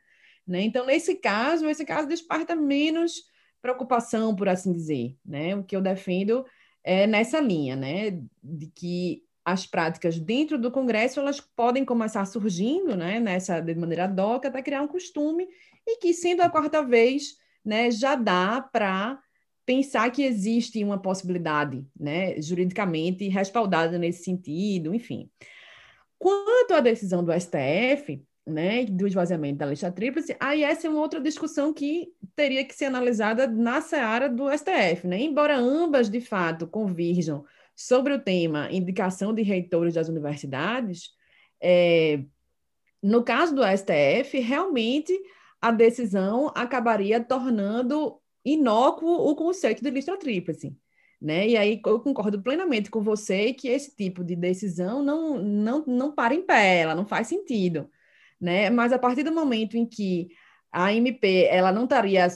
[0.46, 0.62] Né?
[0.62, 3.24] Então, nesse caso, esse caso desperta menos
[3.60, 5.16] preocupação, por assim dizer.
[5.24, 5.54] Né?
[5.54, 6.44] O que eu defendo
[6.82, 8.22] é nessa linha, né?
[8.42, 13.18] de que as práticas dentro do Congresso elas podem começar surgindo né?
[13.18, 15.48] nessa de maneira doca até criar um costume
[15.86, 19.20] e que, sendo a quarta vez, né, já dá para
[19.64, 25.30] pensar que existe uma possibilidade né, juridicamente respaldada nesse sentido, enfim.
[26.18, 31.00] Quanto à decisão do STF, né, do esvaziamento da lista tríplice, aí essa é uma
[31.00, 35.20] outra discussão que teria que ser analisada na seara do STF, né?
[35.20, 41.10] Embora ambas, de fato, convirjam sobre o tema indicação de reitores das universidades,
[41.60, 42.24] é,
[43.02, 45.12] no caso do STF, realmente
[45.60, 50.76] a decisão acabaria tornando inócuo o conceito de lista tríplice.
[51.20, 51.50] Né?
[51.50, 56.12] E aí eu concordo plenamente com você que esse tipo de decisão não, não, não
[56.12, 57.88] para em pé, ela não faz sentido
[58.42, 58.68] né?
[58.68, 60.28] Mas a partir do momento em que
[60.72, 62.26] a MP ela não estaria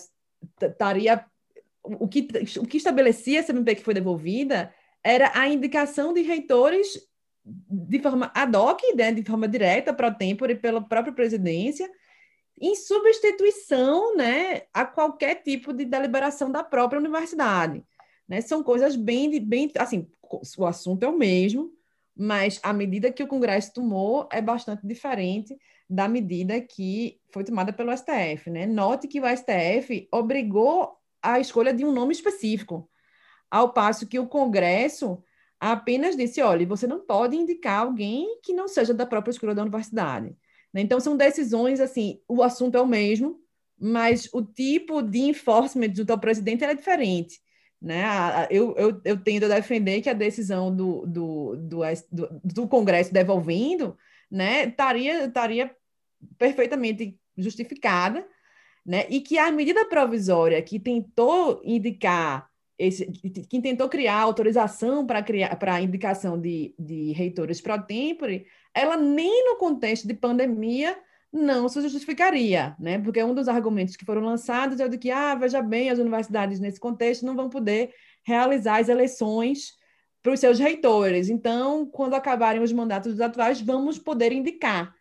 [0.62, 1.24] estaria
[1.82, 2.28] o que
[2.60, 6.88] o que estabelecia essa MP que foi devolvida era a indicação de reitores
[7.44, 11.88] de forma ad hoc, né, de forma direta para o tempo e pela própria presidência,
[12.60, 17.84] em substituição, né, a qualquer tipo de deliberação da própria universidade,
[18.28, 18.40] né?
[18.40, 20.08] São coisas bem bem assim,
[20.58, 21.72] o assunto é o mesmo,
[22.16, 25.56] mas a medida que o Congresso tomou é bastante diferente
[25.88, 28.50] da medida que foi tomada pelo STF.
[28.50, 28.66] Né?
[28.66, 32.88] Note que o STF obrigou a escolha de um nome específico,
[33.50, 35.22] ao passo que o Congresso
[35.60, 39.62] apenas disse: olha, você não pode indicar alguém que não seja da própria escolha da
[39.62, 40.36] universidade.
[40.72, 40.80] Né?
[40.80, 43.40] Então, são decisões assim: o assunto é o mesmo,
[43.78, 47.40] mas o tipo de enforcement junto ao presidente é diferente.
[47.80, 48.04] Né?
[48.50, 53.12] Eu, eu, eu tendo a defender que a decisão do, do, do, do, do Congresso
[53.12, 53.96] devolvendo
[54.30, 55.74] né, estaria, estaria
[56.38, 58.26] perfeitamente justificada,
[58.84, 65.22] né, e que a medida provisória que tentou indicar esse, que tentou criar autorização para
[65.22, 70.96] criar para indicação de, de reitores pro tempore, ela nem no contexto de pandemia
[71.32, 72.98] não se justificaria, né?
[72.98, 75.98] Porque um dos argumentos que foram lançados é o de que, ah, veja bem, as
[75.98, 77.92] universidades nesse contexto não vão poder
[78.24, 79.74] realizar as eleições
[80.26, 81.28] para os seus reitores.
[81.28, 84.92] Então, quando acabarem os mandatos atuais, vamos poder indicar.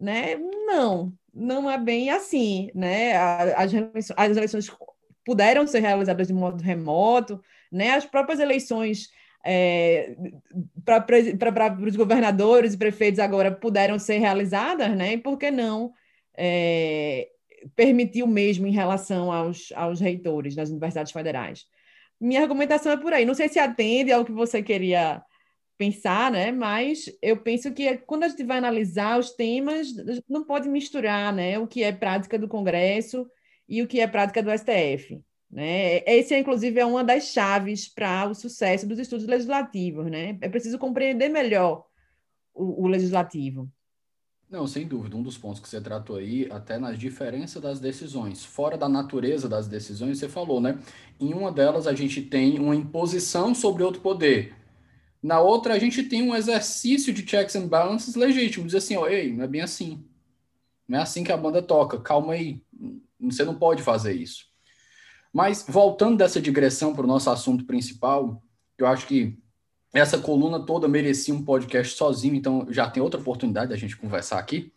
[0.00, 0.36] Né?
[0.66, 2.70] Não, não é bem assim.
[2.74, 3.14] Né?
[3.54, 4.70] As, eleições, as eleições
[5.22, 7.38] puderam ser realizadas de modo remoto,
[7.70, 7.90] né?
[7.90, 9.10] as próprias eleições
[9.44, 10.16] é,
[10.86, 15.12] para os governadores e prefeitos agora puderam ser realizadas, né?
[15.12, 15.92] e por que não
[16.34, 17.28] é,
[17.76, 21.66] permitir o mesmo em relação aos, aos reitores das universidades federais?
[22.22, 23.24] Minha argumentação é por aí.
[23.24, 25.22] Não sei se atende ao que você queria
[25.76, 26.52] pensar, né?
[26.52, 29.88] Mas eu penso que quando a gente vai analisar os temas,
[30.28, 31.58] não pode misturar, né?
[31.58, 33.28] O que é prática do Congresso
[33.68, 35.20] e o que é prática do STF.
[35.50, 36.02] Né?
[36.06, 40.10] Esse, inclusive, é uma das chaves para o sucesso dos estudos legislativos.
[40.10, 40.38] Né?
[40.40, 41.84] É preciso compreender melhor
[42.54, 43.68] o, o legislativo.
[44.52, 45.16] Não, sem dúvida.
[45.16, 49.48] Um dos pontos que você tratou aí, até nas diferenças das decisões, fora da natureza
[49.48, 50.78] das decisões, você falou, né?
[51.18, 54.54] Em uma delas, a gente tem uma imposição sobre outro poder.
[55.22, 58.66] Na outra, a gente tem um exercício de checks and balances legítimo.
[58.66, 60.04] Diz assim, ó, ei, não é bem assim.
[60.86, 61.98] Não é assim que a banda toca.
[61.98, 62.62] Calma aí.
[63.20, 64.44] Você não pode fazer isso.
[65.32, 68.42] Mas, voltando dessa digressão para o nosso assunto principal,
[68.76, 69.38] eu acho que
[69.92, 74.38] essa coluna toda merecia um podcast sozinho, então já tem outra oportunidade da gente conversar
[74.38, 74.72] aqui.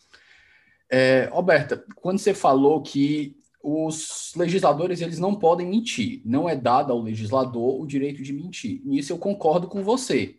[0.89, 6.91] É, Roberta, quando você falou que os legisladores eles não podem mentir, não é dado
[6.91, 8.81] ao legislador o direito de mentir.
[8.85, 10.37] Nisso eu concordo com você.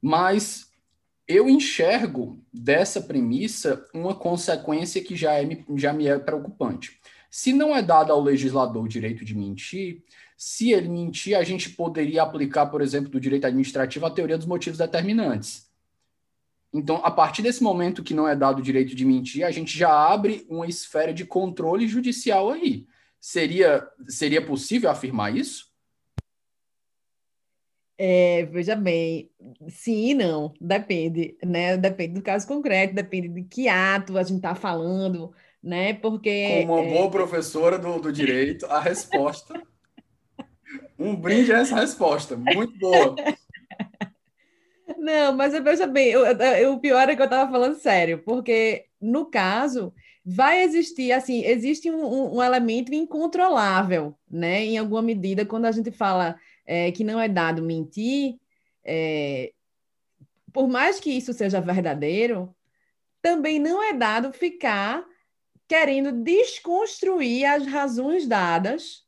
[0.00, 0.72] Mas
[1.26, 6.98] eu enxergo dessa premissa uma consequência que já, é, já me é preocupante.
[7.30, 10.02] Se não é dado ao legislador o direito de mentir,
[10.46, 14.46] se ele mentir, a gente poderia aplicar, por exemplo, do direito administrativo a teoria dos
[14.46, 15.70] motivos determinantes.
[16.70, 19.76] Então, a partir desse momento que não é dado o direito de mentir, a gente
[19.76, 22.86] já abre uma esfera de controle judicial aí.
[23.18, 25.72] Seria, seria possível afirmar isso?
[27.96, 29.30] É, veja bem,
[29.70, 31.78] sim e não, depende, né?
[31.78, 35.32] Depende do caso concreto, depende de que ato a gente está falando,
[35.62, 35.94] né?
[35.94, 36.66] Porque.
[36.66, 36.92] Como uma é...
[36.92, 39.58] boa professora do, do direito, a resposta.
[40.98, 43.14] Um brinde a essa resposta, muito boa.
[44.98, 48.86] Não, mas veja bem, eu, eu, o pior é que eu estava falando sério, porque
[49.00, 49.92] no caso
[50.24, 54.64] vai existir, assim, existe um, um, elemento incontrolável, né?
[54.64, 58.36] Em alguma medida, quando a gente fala é, que não é dado mentir,
[58.82, 59.52] é,
[60.52, 62.54] por mais que isso seja verdadeiro,
[63.20, 65.04] também não é dado ficar
[65.68, 69.03] querendo desconstruir as razões dadas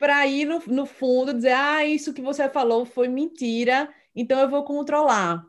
[0.00, 4.48] para ir no, no fundo dizer, ah, isso que você falou foi mentira então eu
[4.48, 5.44] vou controlar.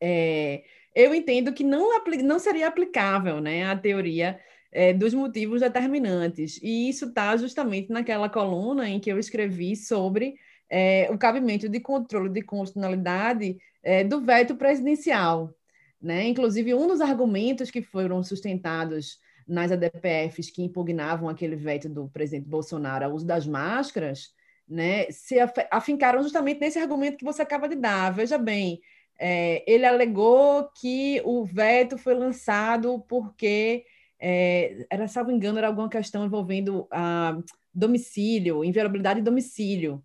[0.00, 0.62] É,
[0.94, 1.90] eu entendo que não,
[2.22, 4.38] não seria aplicável né, a teoria
[4.70, 10.36] é, dos motivos determinantes, e isso está justamente naquela coluna em que eu escrevi sobre
[10.70, 15.54] é, o cabimento de controle de constitucionalidade é, do veto presidencial.
[16.00, 16.28] Né?
[16.28, 19.18] Inclusive, um dos argumentos que foram sustentados
[19.48, 24.36] nas ADPFs que impugnavam aquele veto do presidente Bolsonaro ao uso das máscaras
[24.68, 25.36] né, se
[25.70, 28.12] afincaram justamente nesse argumento que você acaba de dar.
[28.12, 28.80] Veja bem,
[29.18, 33.84] é, ele alegou que o veto foi lançado porque,
[34.20, 37.38] é, era, salvo engano, era alguma questão envolvendo a
[37.72, 40.02] domicílio, inviolabilidade de domicílio,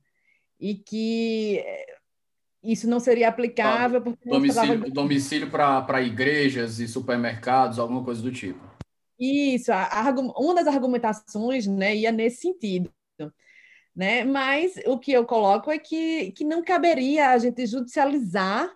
[0.59, 1.85] e que é,
[2.63, 8.72] isso não seria aplicável porque domicílio, domicílio para igrejas e supermercados, alguma coisa do tipo.
[9.55, 12.91] Isso, a, a, uma das argumentações né, ia nesse sentido
[13.95, 14.23] né?
[14.23, 18.73] Mas o que eu coloco é que, que não caberia a gente judicializar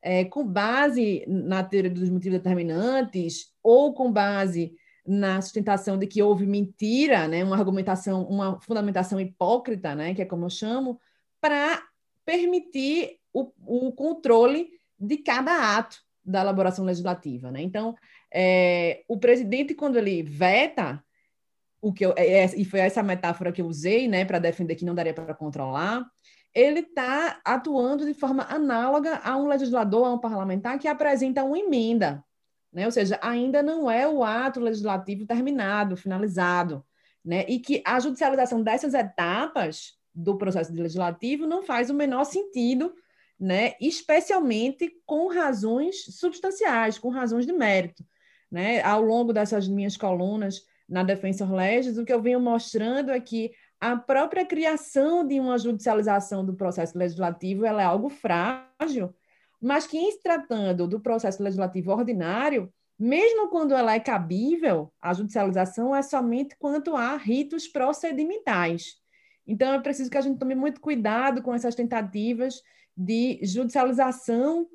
[0.00, 4.74] é, com base na teoria dos motivos determinantes ou com base
[5.06, 7.44] na sustentação de que houve mentira, né?
[7.44, 10.14] Uma argumentação, uma fundamentação hipócrita, né?
[10.14, 10.98] Que é como eu chamo,
[11.40, 11.82] para
[12.24, 17.60] permitir o, o controle de cada ato da elaboração legislativa, né?
[17.60, 17.94] Então,
[18.34, 21.02] é, o presidente quando ele veta
[21.80, 24.74] o que eu, é, é, e foi essa metáfora que eu usei, né, para defender
[24.74, 26.04] que não daria para controlar,
[26.54, 31.58] ele está atuando de forma análoga a um legislador, a um parlamentar que apresenta uma
[31.58, 32.24] emenda,
[32.72, 32.86] né?
[32.86, 36.84] Ou seja, ainda não é o ato legislativo terminado, finalizado,
[37.24, 37.44] né?
[37.48, 42.94] E que a judicialização dessas etapas do processo legislativo não faz o menor sentido,
[43.38, 43.74] né?
[43.80, 48.04] Especialmente com razões substanciais, com razões de mérito,
[48.54, 48.80] né?
[48.82, 53.50] Ao longo dessas minhas colunas na Defensor Legis, o que eu venho mostrando é que
[53.80, 59.12] a própria criação de uma judicialização do processo legislativo é algo frágil,
[59.60, 65.12] mas que, em se tratando do processo legislativo ordinário, mesmo quando ela é cabível, a
[65.12, 68.94] judicialização é somente quanto a ritos procedimentais.
[69.44, 72.62] Então, é preciso que a gente tome muito cuidado com essas tentativas
[72.96, 74.68] de judicialização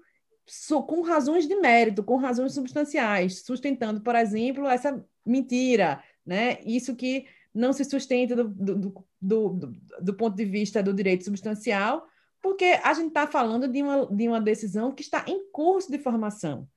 [0.87, 6.59] com razões de mérito, com razões substanciais, sustentando, por exemplo, essa mentira, né?
[6.65, 12.05] Isso que não se sustenta do, do, do, do, ponto de vista do direito substancial,
[12.41, 15.97] porque a gente está falando de uma, de uma decisão que está em curso de
[15.97, 16.67] formação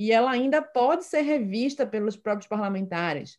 [0.00, 3.38] e ela ainda pode ser revista pelos próprios parlamentares.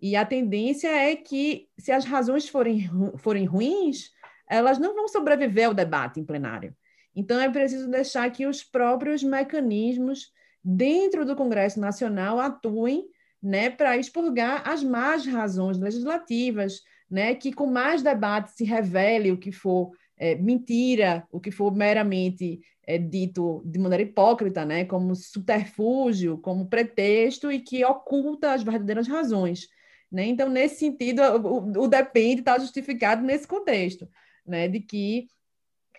[0.00, 4.10] E a tendência é que, se as razões forem, forem ruins,
[4.48, 6.74] elas não vão sobreviver ao debate em plenário.
[7.14, 10.32] Então, é preciso deixar que os próprios mecanismos
[10.62, 13.08] dentro do Congresso Nacional atuem
[13.42, 19.38] né, para expurgar as más razões legislativas, né, que com mais debate se revele o
[19.38, 25.14] que for é, mentira, o que for meramente é, dito de maneira hipócrita, né, como
[25.14, 29.66] subterfúgio, como pretexto e que oculta as verdadeiras razões.
[30.12, 30.26] Né?
[30.26, 34.08] Então, nesse sentido, o, o depende está justificado nesse contexto,
[34.46, 35.28] né, de que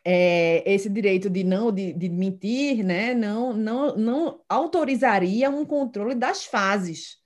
[0.04, 6.16] é, esse direito de não de, de mentir, né, não, não, não autorizaria um controle
[6.16, 7.22] das fases,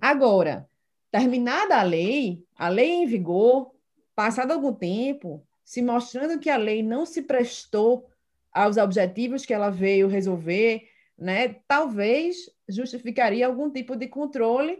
[0.00, 0.68] Agora,
[1.10, 3.72] terminada a lei, a lei em vigor,
[4.14, 8.08] passado algum tempo, se mostrando que a lei não se prestou
[8.52, 10.82] aos objetivos que ela veio resolver,
[11.18, 14.78] né, talvez justificaria algum tipo de controle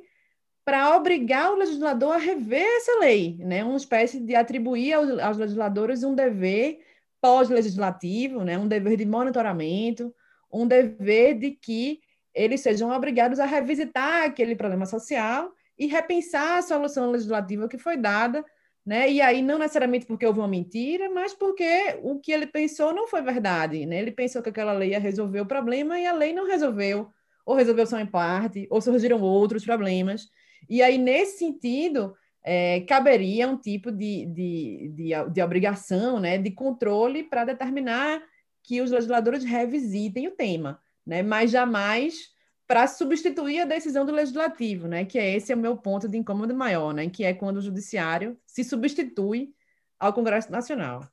[0.64, 5.38] para obrigar o legislador a rever essa lei, né, uma espécie de atribuir aos, aos
[5.38, 6.80] legisladores um dever
[7.20, 10.14] pós-legislativo, né, um dever de monitoramento,
[10.52, 12.00] um dever de que
[12.34, 17.96] eles sejam obrigados a revisitar aquele problema social e repensar a solução legislativa que foi
[17.96, 18.44] dada
[18.86, 19.10] né?
[19.10, 23.08] E aí não necessariamente porque houve uma mentira, mas porque o que ele pensou não
[23.08, 23.98] foi verdade, né?
[23.98, 27.10] Ele pensou que aquela lei ia resolver o problema e a lei não resolveu,
[27.44, 30.28] ou resolveu só em parte, ou surgiram outros problemas.
[30.70, 32.14] E aí nesse sentido
[32.48, 38.22] é, caberia um tipo de, de, de, de obrigação, né, de controle para determinar
[38.62, 41.22] que os legisladores revisitem o tema, né?
[41.22, 42.34] Mas jamais
[42.66, 45.04] para substituir a decisão do legislativo, né?
[45.04, 47.08] Que é esse é o meu ponto de incômodo maior, né?
[47.08, 49.52] Que é quando o judiciário se substitui
[49.98, 51.08] ao Congresso Nacional.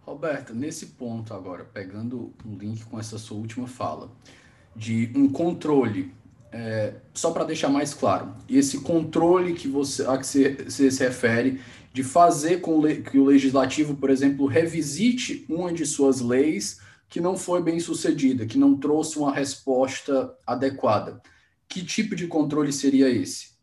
[0.00, 4.10] Roberta, nesse ponto agora, pegando um link com essa sua última fala,
[4.74, 6.14] de um controle,
[6.52, 11.60] é, só para deixar mais claro, esse controle que você, a que você, se refere,
[11.92, 17.36] de fazer com que o legislativo, por exemplo, revisite uma de suas leis que não
[17.36, 21.22] foi bem sucedida, que não trouxe uma resposta adequada.
[21.68, 23.56] Que tipo de controle seria esse?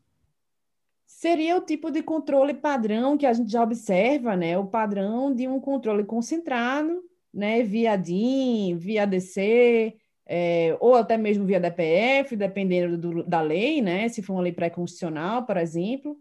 [1.06, 4.58] Seria o tipo de controle padrão que a gente já observa, né?
[4.58, 7.02] O padrão de um controle concentrado,
[7.34, 7.64] né?
[7.64, 9.96] Via DIN, via DC,
[10.26, 14.08] é, ou até mesmo via DPF, dependendo do, da lei, né?
[14.10, 16.18] Se for uma lei pré-constitucional, por exemplo.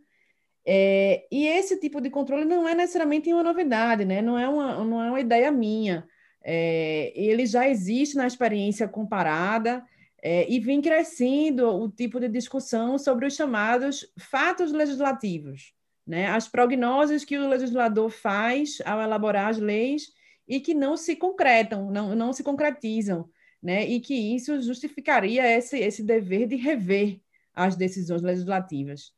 [0.65, 4.23] É, e esse tipo de controle não é necessariamente uma novidade, né?
[4.23, 6.07] Não é uma, não é uma ideia minha
[6.45, 9.85] é, ele já existe na experiência comparada
[10.23, 15.73] é, e vem crescendo o tipo de discussão sobre os chamados fatos legislativos,
[16.07, 16.27] né?
[16.27, 20.09] as prognoses que o legislador faz ao elaborar as leis
[20.47, 23.29] e que não se concretam, não, não se concretizam,
[23.63, 23.87] né?
[23.87, 27.21] e que isso justificaria esse, esse dever de rever
[27.55, 29.13] as decisões legislativas.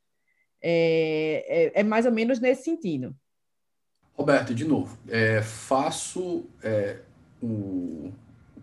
[0.61, 3.15] É, é, é mais ou menos nesse sentido.
[4.13, 6.99] Roberto, de novo, é, faço é,
[7.41, 8.11] o,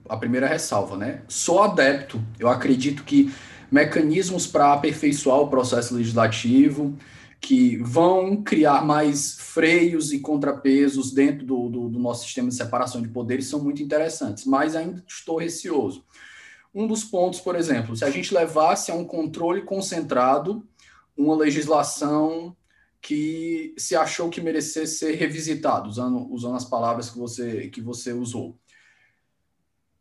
[0.08, 1.22] a primeira ressalva, né?
[1.28, 3.32] Sou adepto, eu acredito que
[3.70, 6.96] mecanismos para aperfeiçoar o processo legislativo,
[7.42, 13.02] que vão criar mais freios e contrapesos dentro do, do, do, nosso sistema de separação
[13.02, 16.04] de poderes são muito interessantes, mas ainda estou receoso.
[16.72, 20.66] Um dos pontos, por exemplo, se a gente levasse a um controle concentrado
[21.16, 22.56] uma legislação
[23.00, 28.12] que se achou que merecesse ser revisitada, usando, usando as palavras que você, que você
[28.12, 28.56] usou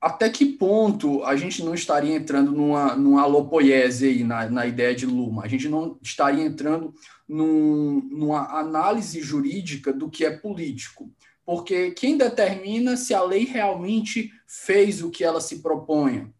[0.01, 4.95] até que ponto a gente não estaria entrando numa, numa alopoiese aí na, na ideia
[4.95, 5.43] de Luma?
[5.43, 6.91] A gente não estaria entrando
[7.29, 11.13] num, numa análise jurídica do que é político.
[11.45, 16.33] Porque quem determina se a lei realmente fez o que ela se proponha?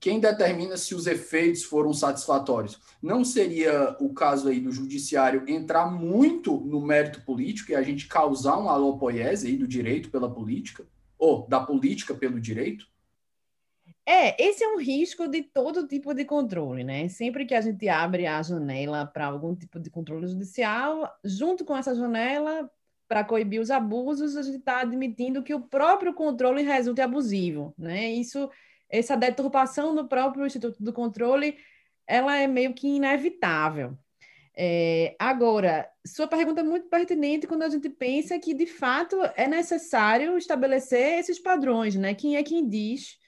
[0.00, 2.78] Quem determina se os efeitos foram satisfatórios?
[3.02, 8.06] Não seria o caso aí do judiciário entrar muito no mérito político e a gente
[8.06, 10.86] causar uma alopoiese aí do direito pela política?
[11.18, 12.93] Ou da política pelo direito?
[14.06, 17.08] É, esse é um risco de todo tipo de controle, né?
[17.08, 21.74] Sempre que a gente abre a janela para algum tipo de controle judicial, junto com
[21.74, 22.70] essa janela,
[23.08, 28.10] para coibir os abusos, a gente está admitindo que o próprio controle resulte abusivo, né?
[28.10, 28.50] Isso,
[28.90, 31.56] essa deturpação do próprio Instituto do Controle,
[32.06, 33.96] ela é meio que inevitável.
[34.56, 39.48] É, agora, sua pergunta é muito pertinente quando a gente pensa que, de fato, é
[39.48, 42.14] necessário estabelecer esses padrões, né?
[42.14, 43.18] Quem é quem diz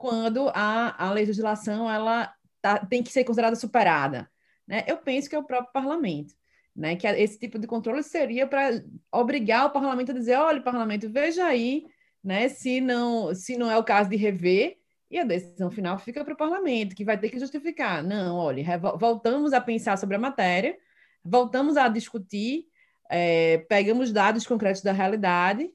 [0.00, 2.32] quando a, a legislação ela
[2.62, 4.30] tá, tem que ser considerada superada.
[4.66, 4.82] Né?
[4.86, 6.32] Eu penso que é o próprio parlamento.
[6.74, 8.82] Né, que esse tipo de controle seria para
[9.12, 11.84] obrigar o parlamento a dizer, olha, parlamento, veja aí,
[12.22, 14.78] né, se não se não é o caso de rever,
[15.10, 18.04] e a decisão final fica para o parlamento, que vai ter que justificar.
[18.04, 20.78] Não, olha, voltamos a pensar sobre a matéria,
[21.24, 22.66] voltamos a discutir,
[23.10, 25.68] é, pegamos dados concretos da realidade,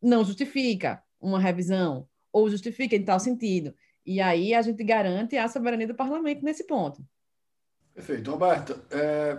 [0.00, 3.74] não justifica uma revisão, ou justifica em tal sentido.
[4.04, 7.04] E aí a gente garante a soberania do parlamento nesse ponto.
[7.94, 8.30] Perfeito.
[8.30, 9.38] Roberta, é,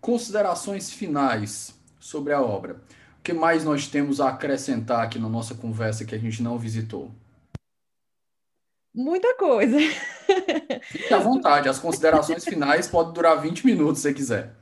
[0.00, 2.80] considerações finais sobre a obra.
[3.18, 6.58] O que mais nós temos a acrescentar aqui na nossa conversa que a gente não
[6.58, 7.10] visitou?
[8.94, 9.76] Muita coisa.
[10.84, 14.54] Fique à vontade, as considerações finais podem durar 20 minutos se quiser.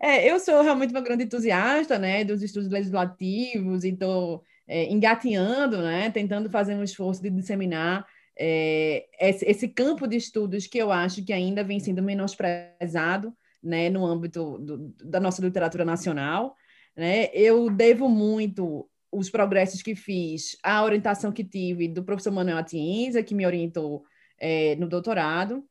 [0.00, 6.10] É, eu sou realmente uma grande entusiasta né, dos estudos legislativos, então é, engatinhando, né,
[6.10, 8.06] tentando fazer um esforço de disseminar
[8.38, 13.90] é, esse, esse, campo de estudos que eu acho que ainda vem sendo menosprezado né,
[13.90, 16.56] no âmbito do, da nossa literatura nacional.
[16.96, 17.28] Né?
[17.34, 23.22] Eu devo muito os progressos que fiz, a orientação que tive do professor Manuel Atienza,
[23.22, 24.04] que me orientou
[24.40, 25.62] é, no doutorado,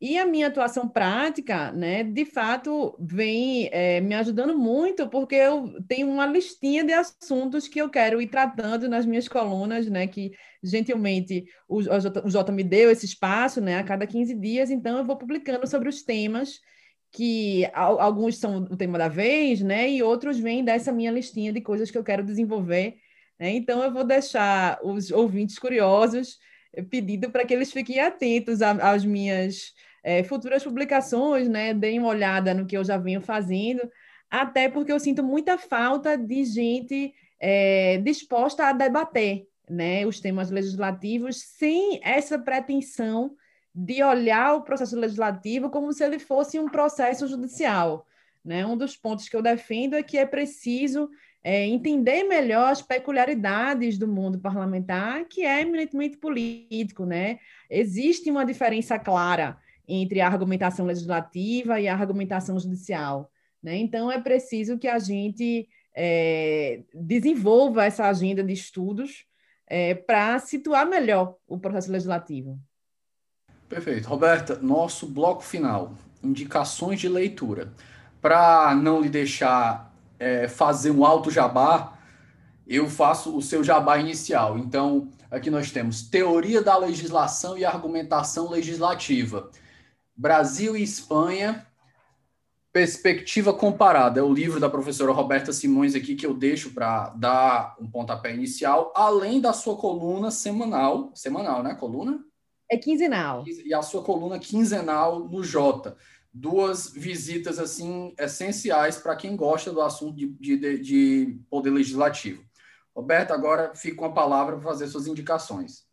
[0.00, 5.82] e a minha atuação prática, né, de fato, vem é, me ajudando muito, porque eu
[5.88, 10.32] tenho uma listinha de assuntos que eu quero ir tratando nas minhas colunas, né, que
[10.62, 11.80] gentilmente o,
[12.26, 15.88] Jota me deu esse espaço, né, a cada 15 dias, então eu vou publicando sobre
[15.88, 16.60] os temas
[17.10, 19.90] que alguns são o tema da vez, né?
[19.90, 22.96] E outros vêm dessa minha listinha de coisas que eu quero desenvolver.
[23.38, 23.50] Né?
[23.52, 26.38] Então, eu vou deixar os ouvintes curiosos
[26.74, 29.72] eh, pedindo para que eles fiquem atentos às minhas
[30.02, 31.74] é, futuras publicações, né?
[31.74, 33.82] Deem uma olhada no que eu já venho fazendo,
[34.30, 40.50] até porque eu sinto muita falta de gente é, disposta a debater né, os temas
[40.50, 43.34] legislativos sem essa pretensão
[43.74, 48.06] de olhar o processo legislativo como se ele fosse um processo judicial.
[48.44, 48.64] Né?
[48.66, 51.08] Um dos pontos que eu defendo é que é preciso
[51.44, 57.04] é, entender melhor as peculiaridades do mundo parlamentar, que é eminentemente político.
[57.04, 57.38] Né?
[57.70, 59.58] Existe uma diferença clara
[59.88, 63.30] entre a argumentação legislativa e a argumentação judicial.
[63.62, 63.78] Né?
[63.78, 65.66] Então, é preciso que a gente
[65.96, 69.24] é, desenvolva essa agenda de estudos
[69.66, 72.58] é, para situar melhor o processo legislativo.
[73.68, 74.08] Perfeito.
[74.08, 77.72] Roberta, nosso bloco final, indicações de leitura.
[78.20, 81.98] Para não lhe deixar é, fazer um alto jabá,
[82.66, 84.58] eu faço o seu jabá inicial.
[84.58, 89.50] Então, aqui nós temos Teoria da Legislação e Argumentação Legislativa.
[90.18, 91.64] Brasil e Espanha,
[92.72, 94.18] Perspectiva Comparada.
[94.18, 98.34] É o livro da professora Roberta Simões aqui que eu deixo para dar um pontapé
[98.34, 101.12] inicial, além da sua coluna semanal.
[101.14, 101.76] Semanal, né?
[101.76, 102.18] Coluna?
[102.68, 103.44] É quinzenal.
[103.46, 105.96] E a sua coluna quinzenal no Jota.
[106.34, 112.42] Duas visitas assim essenciais para quem gosta do assunto de, de, de poder legislativo.
[112.94, 115.87] Roberto, agora fica com a palavra para fazer suas indicações.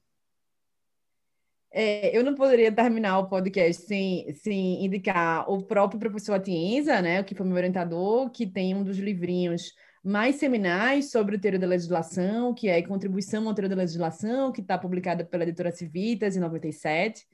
[1.78, 7.22] É, eu não poderia terminar o podcast sem, sem indicar o próprio professor Atienza, né,
[7.22, 11.68] que foi meu orientador, que tem um dos livrinhos mais seminais sobre o teoria da
[11.68, 16.40] legislação, que é Contribuição à Teoria da Legislação, que está publicada pela editora Civitas em
[16.40, 17.26] 97,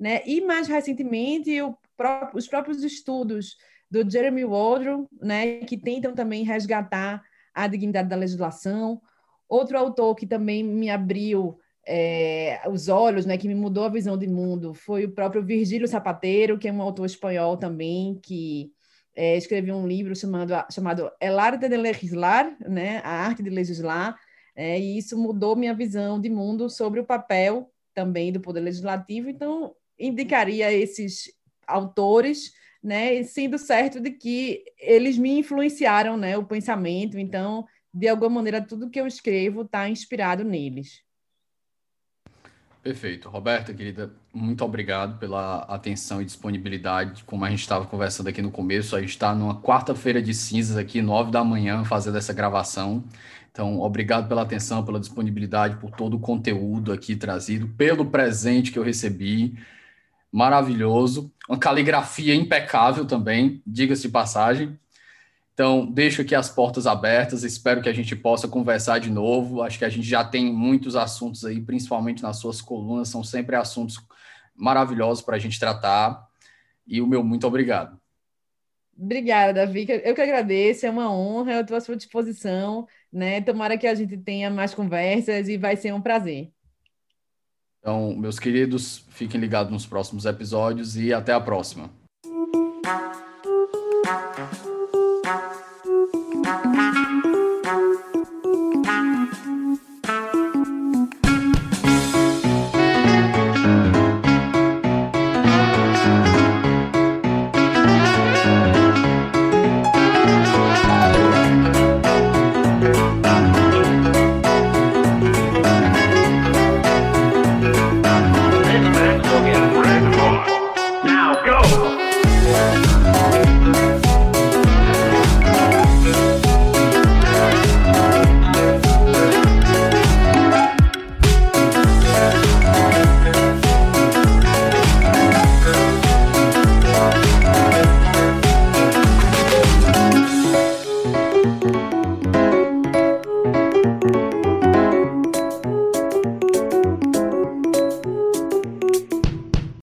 [0.00, 0.22] né?
[0.24, 1.58] E mais recentemente
[1.94, 3.58] próprio, os próprios estudos
[3.90, 7.22] do Jeremy Waldron, né, que tentam também resgatar
[7.52, 9.02] a dignidade da legislação.
[9.46, 14.16] Outro autor que também me abriu é, os olhos, né, que me mudou a visão
[14.16, 18.72] de mundo, foi o próprio Virgílio Zapateiro, que é um autor espanhol também, que
[19.14, 24.18] é, escreveu um livro chamado, chamado El Arte de Legislar, né, a arte de legislar,
[24.54, 29.28] é, e isso mudou minha visão de mundo sobre o papel também do poder legislativo.
[29.28, 31.32] Então, indicaria esses
[31.66, 32.52] autores,
[32.82, 37.18] né, sendo certo de que eles me influenciaram, né, o pensamento.
[37.18, 41.02] Então, de alguma maneira, tudo que eu escrevo está inspirado neles.
[42.82, 43.28] Perfeito.
[43.28, 47.22] Roberta, querida, muito obrigado pela atenção e disponibilidade.
[47.22, 50.76] Como a gente estava conversando aqui no começo, a gente está numa quarta-feira de cinzas
[50.76, 53.04] aqui, nove da manhã, fazendo essa gravação.
[53.52, 58.78] Então, obrigado pela atenção, pela disponibilidade, por todo o conteúdo aqui trazido, pelo presente que
[58.78, 59.56] eu recebi.
[60.32, 61.32] Maravilhoso.
[61.48, 64.76] Uma caligrafia impecável também, diga-se de passagem.
[65.54, 69.62] Então, deixo aqui as portas abertas, espero que a gente possa conversar de novo.
[69.62, 73.54] Acho que a gente já tem muitos assuntos aí, principalmente nas suas colunas, são sempre
[73.54, 73.98] assuntos
[74.54, 76.26] maravilhosos para a gente tratar.
[76.86, 78.00] E o meu muito obrigado.
[78.98, 79.86] Obrigada, Davi.
[80.04, 83.40] Eu que agradeço, é uma honra, eu estou à sua disposição, né?
[83.40, 86.50] Tomara que a gente tenha mais conversas e vai ser um prazer.
[87.80, 91.90] Então, meus queridos, fiquem ligados nos próximos episódios e até a próxima.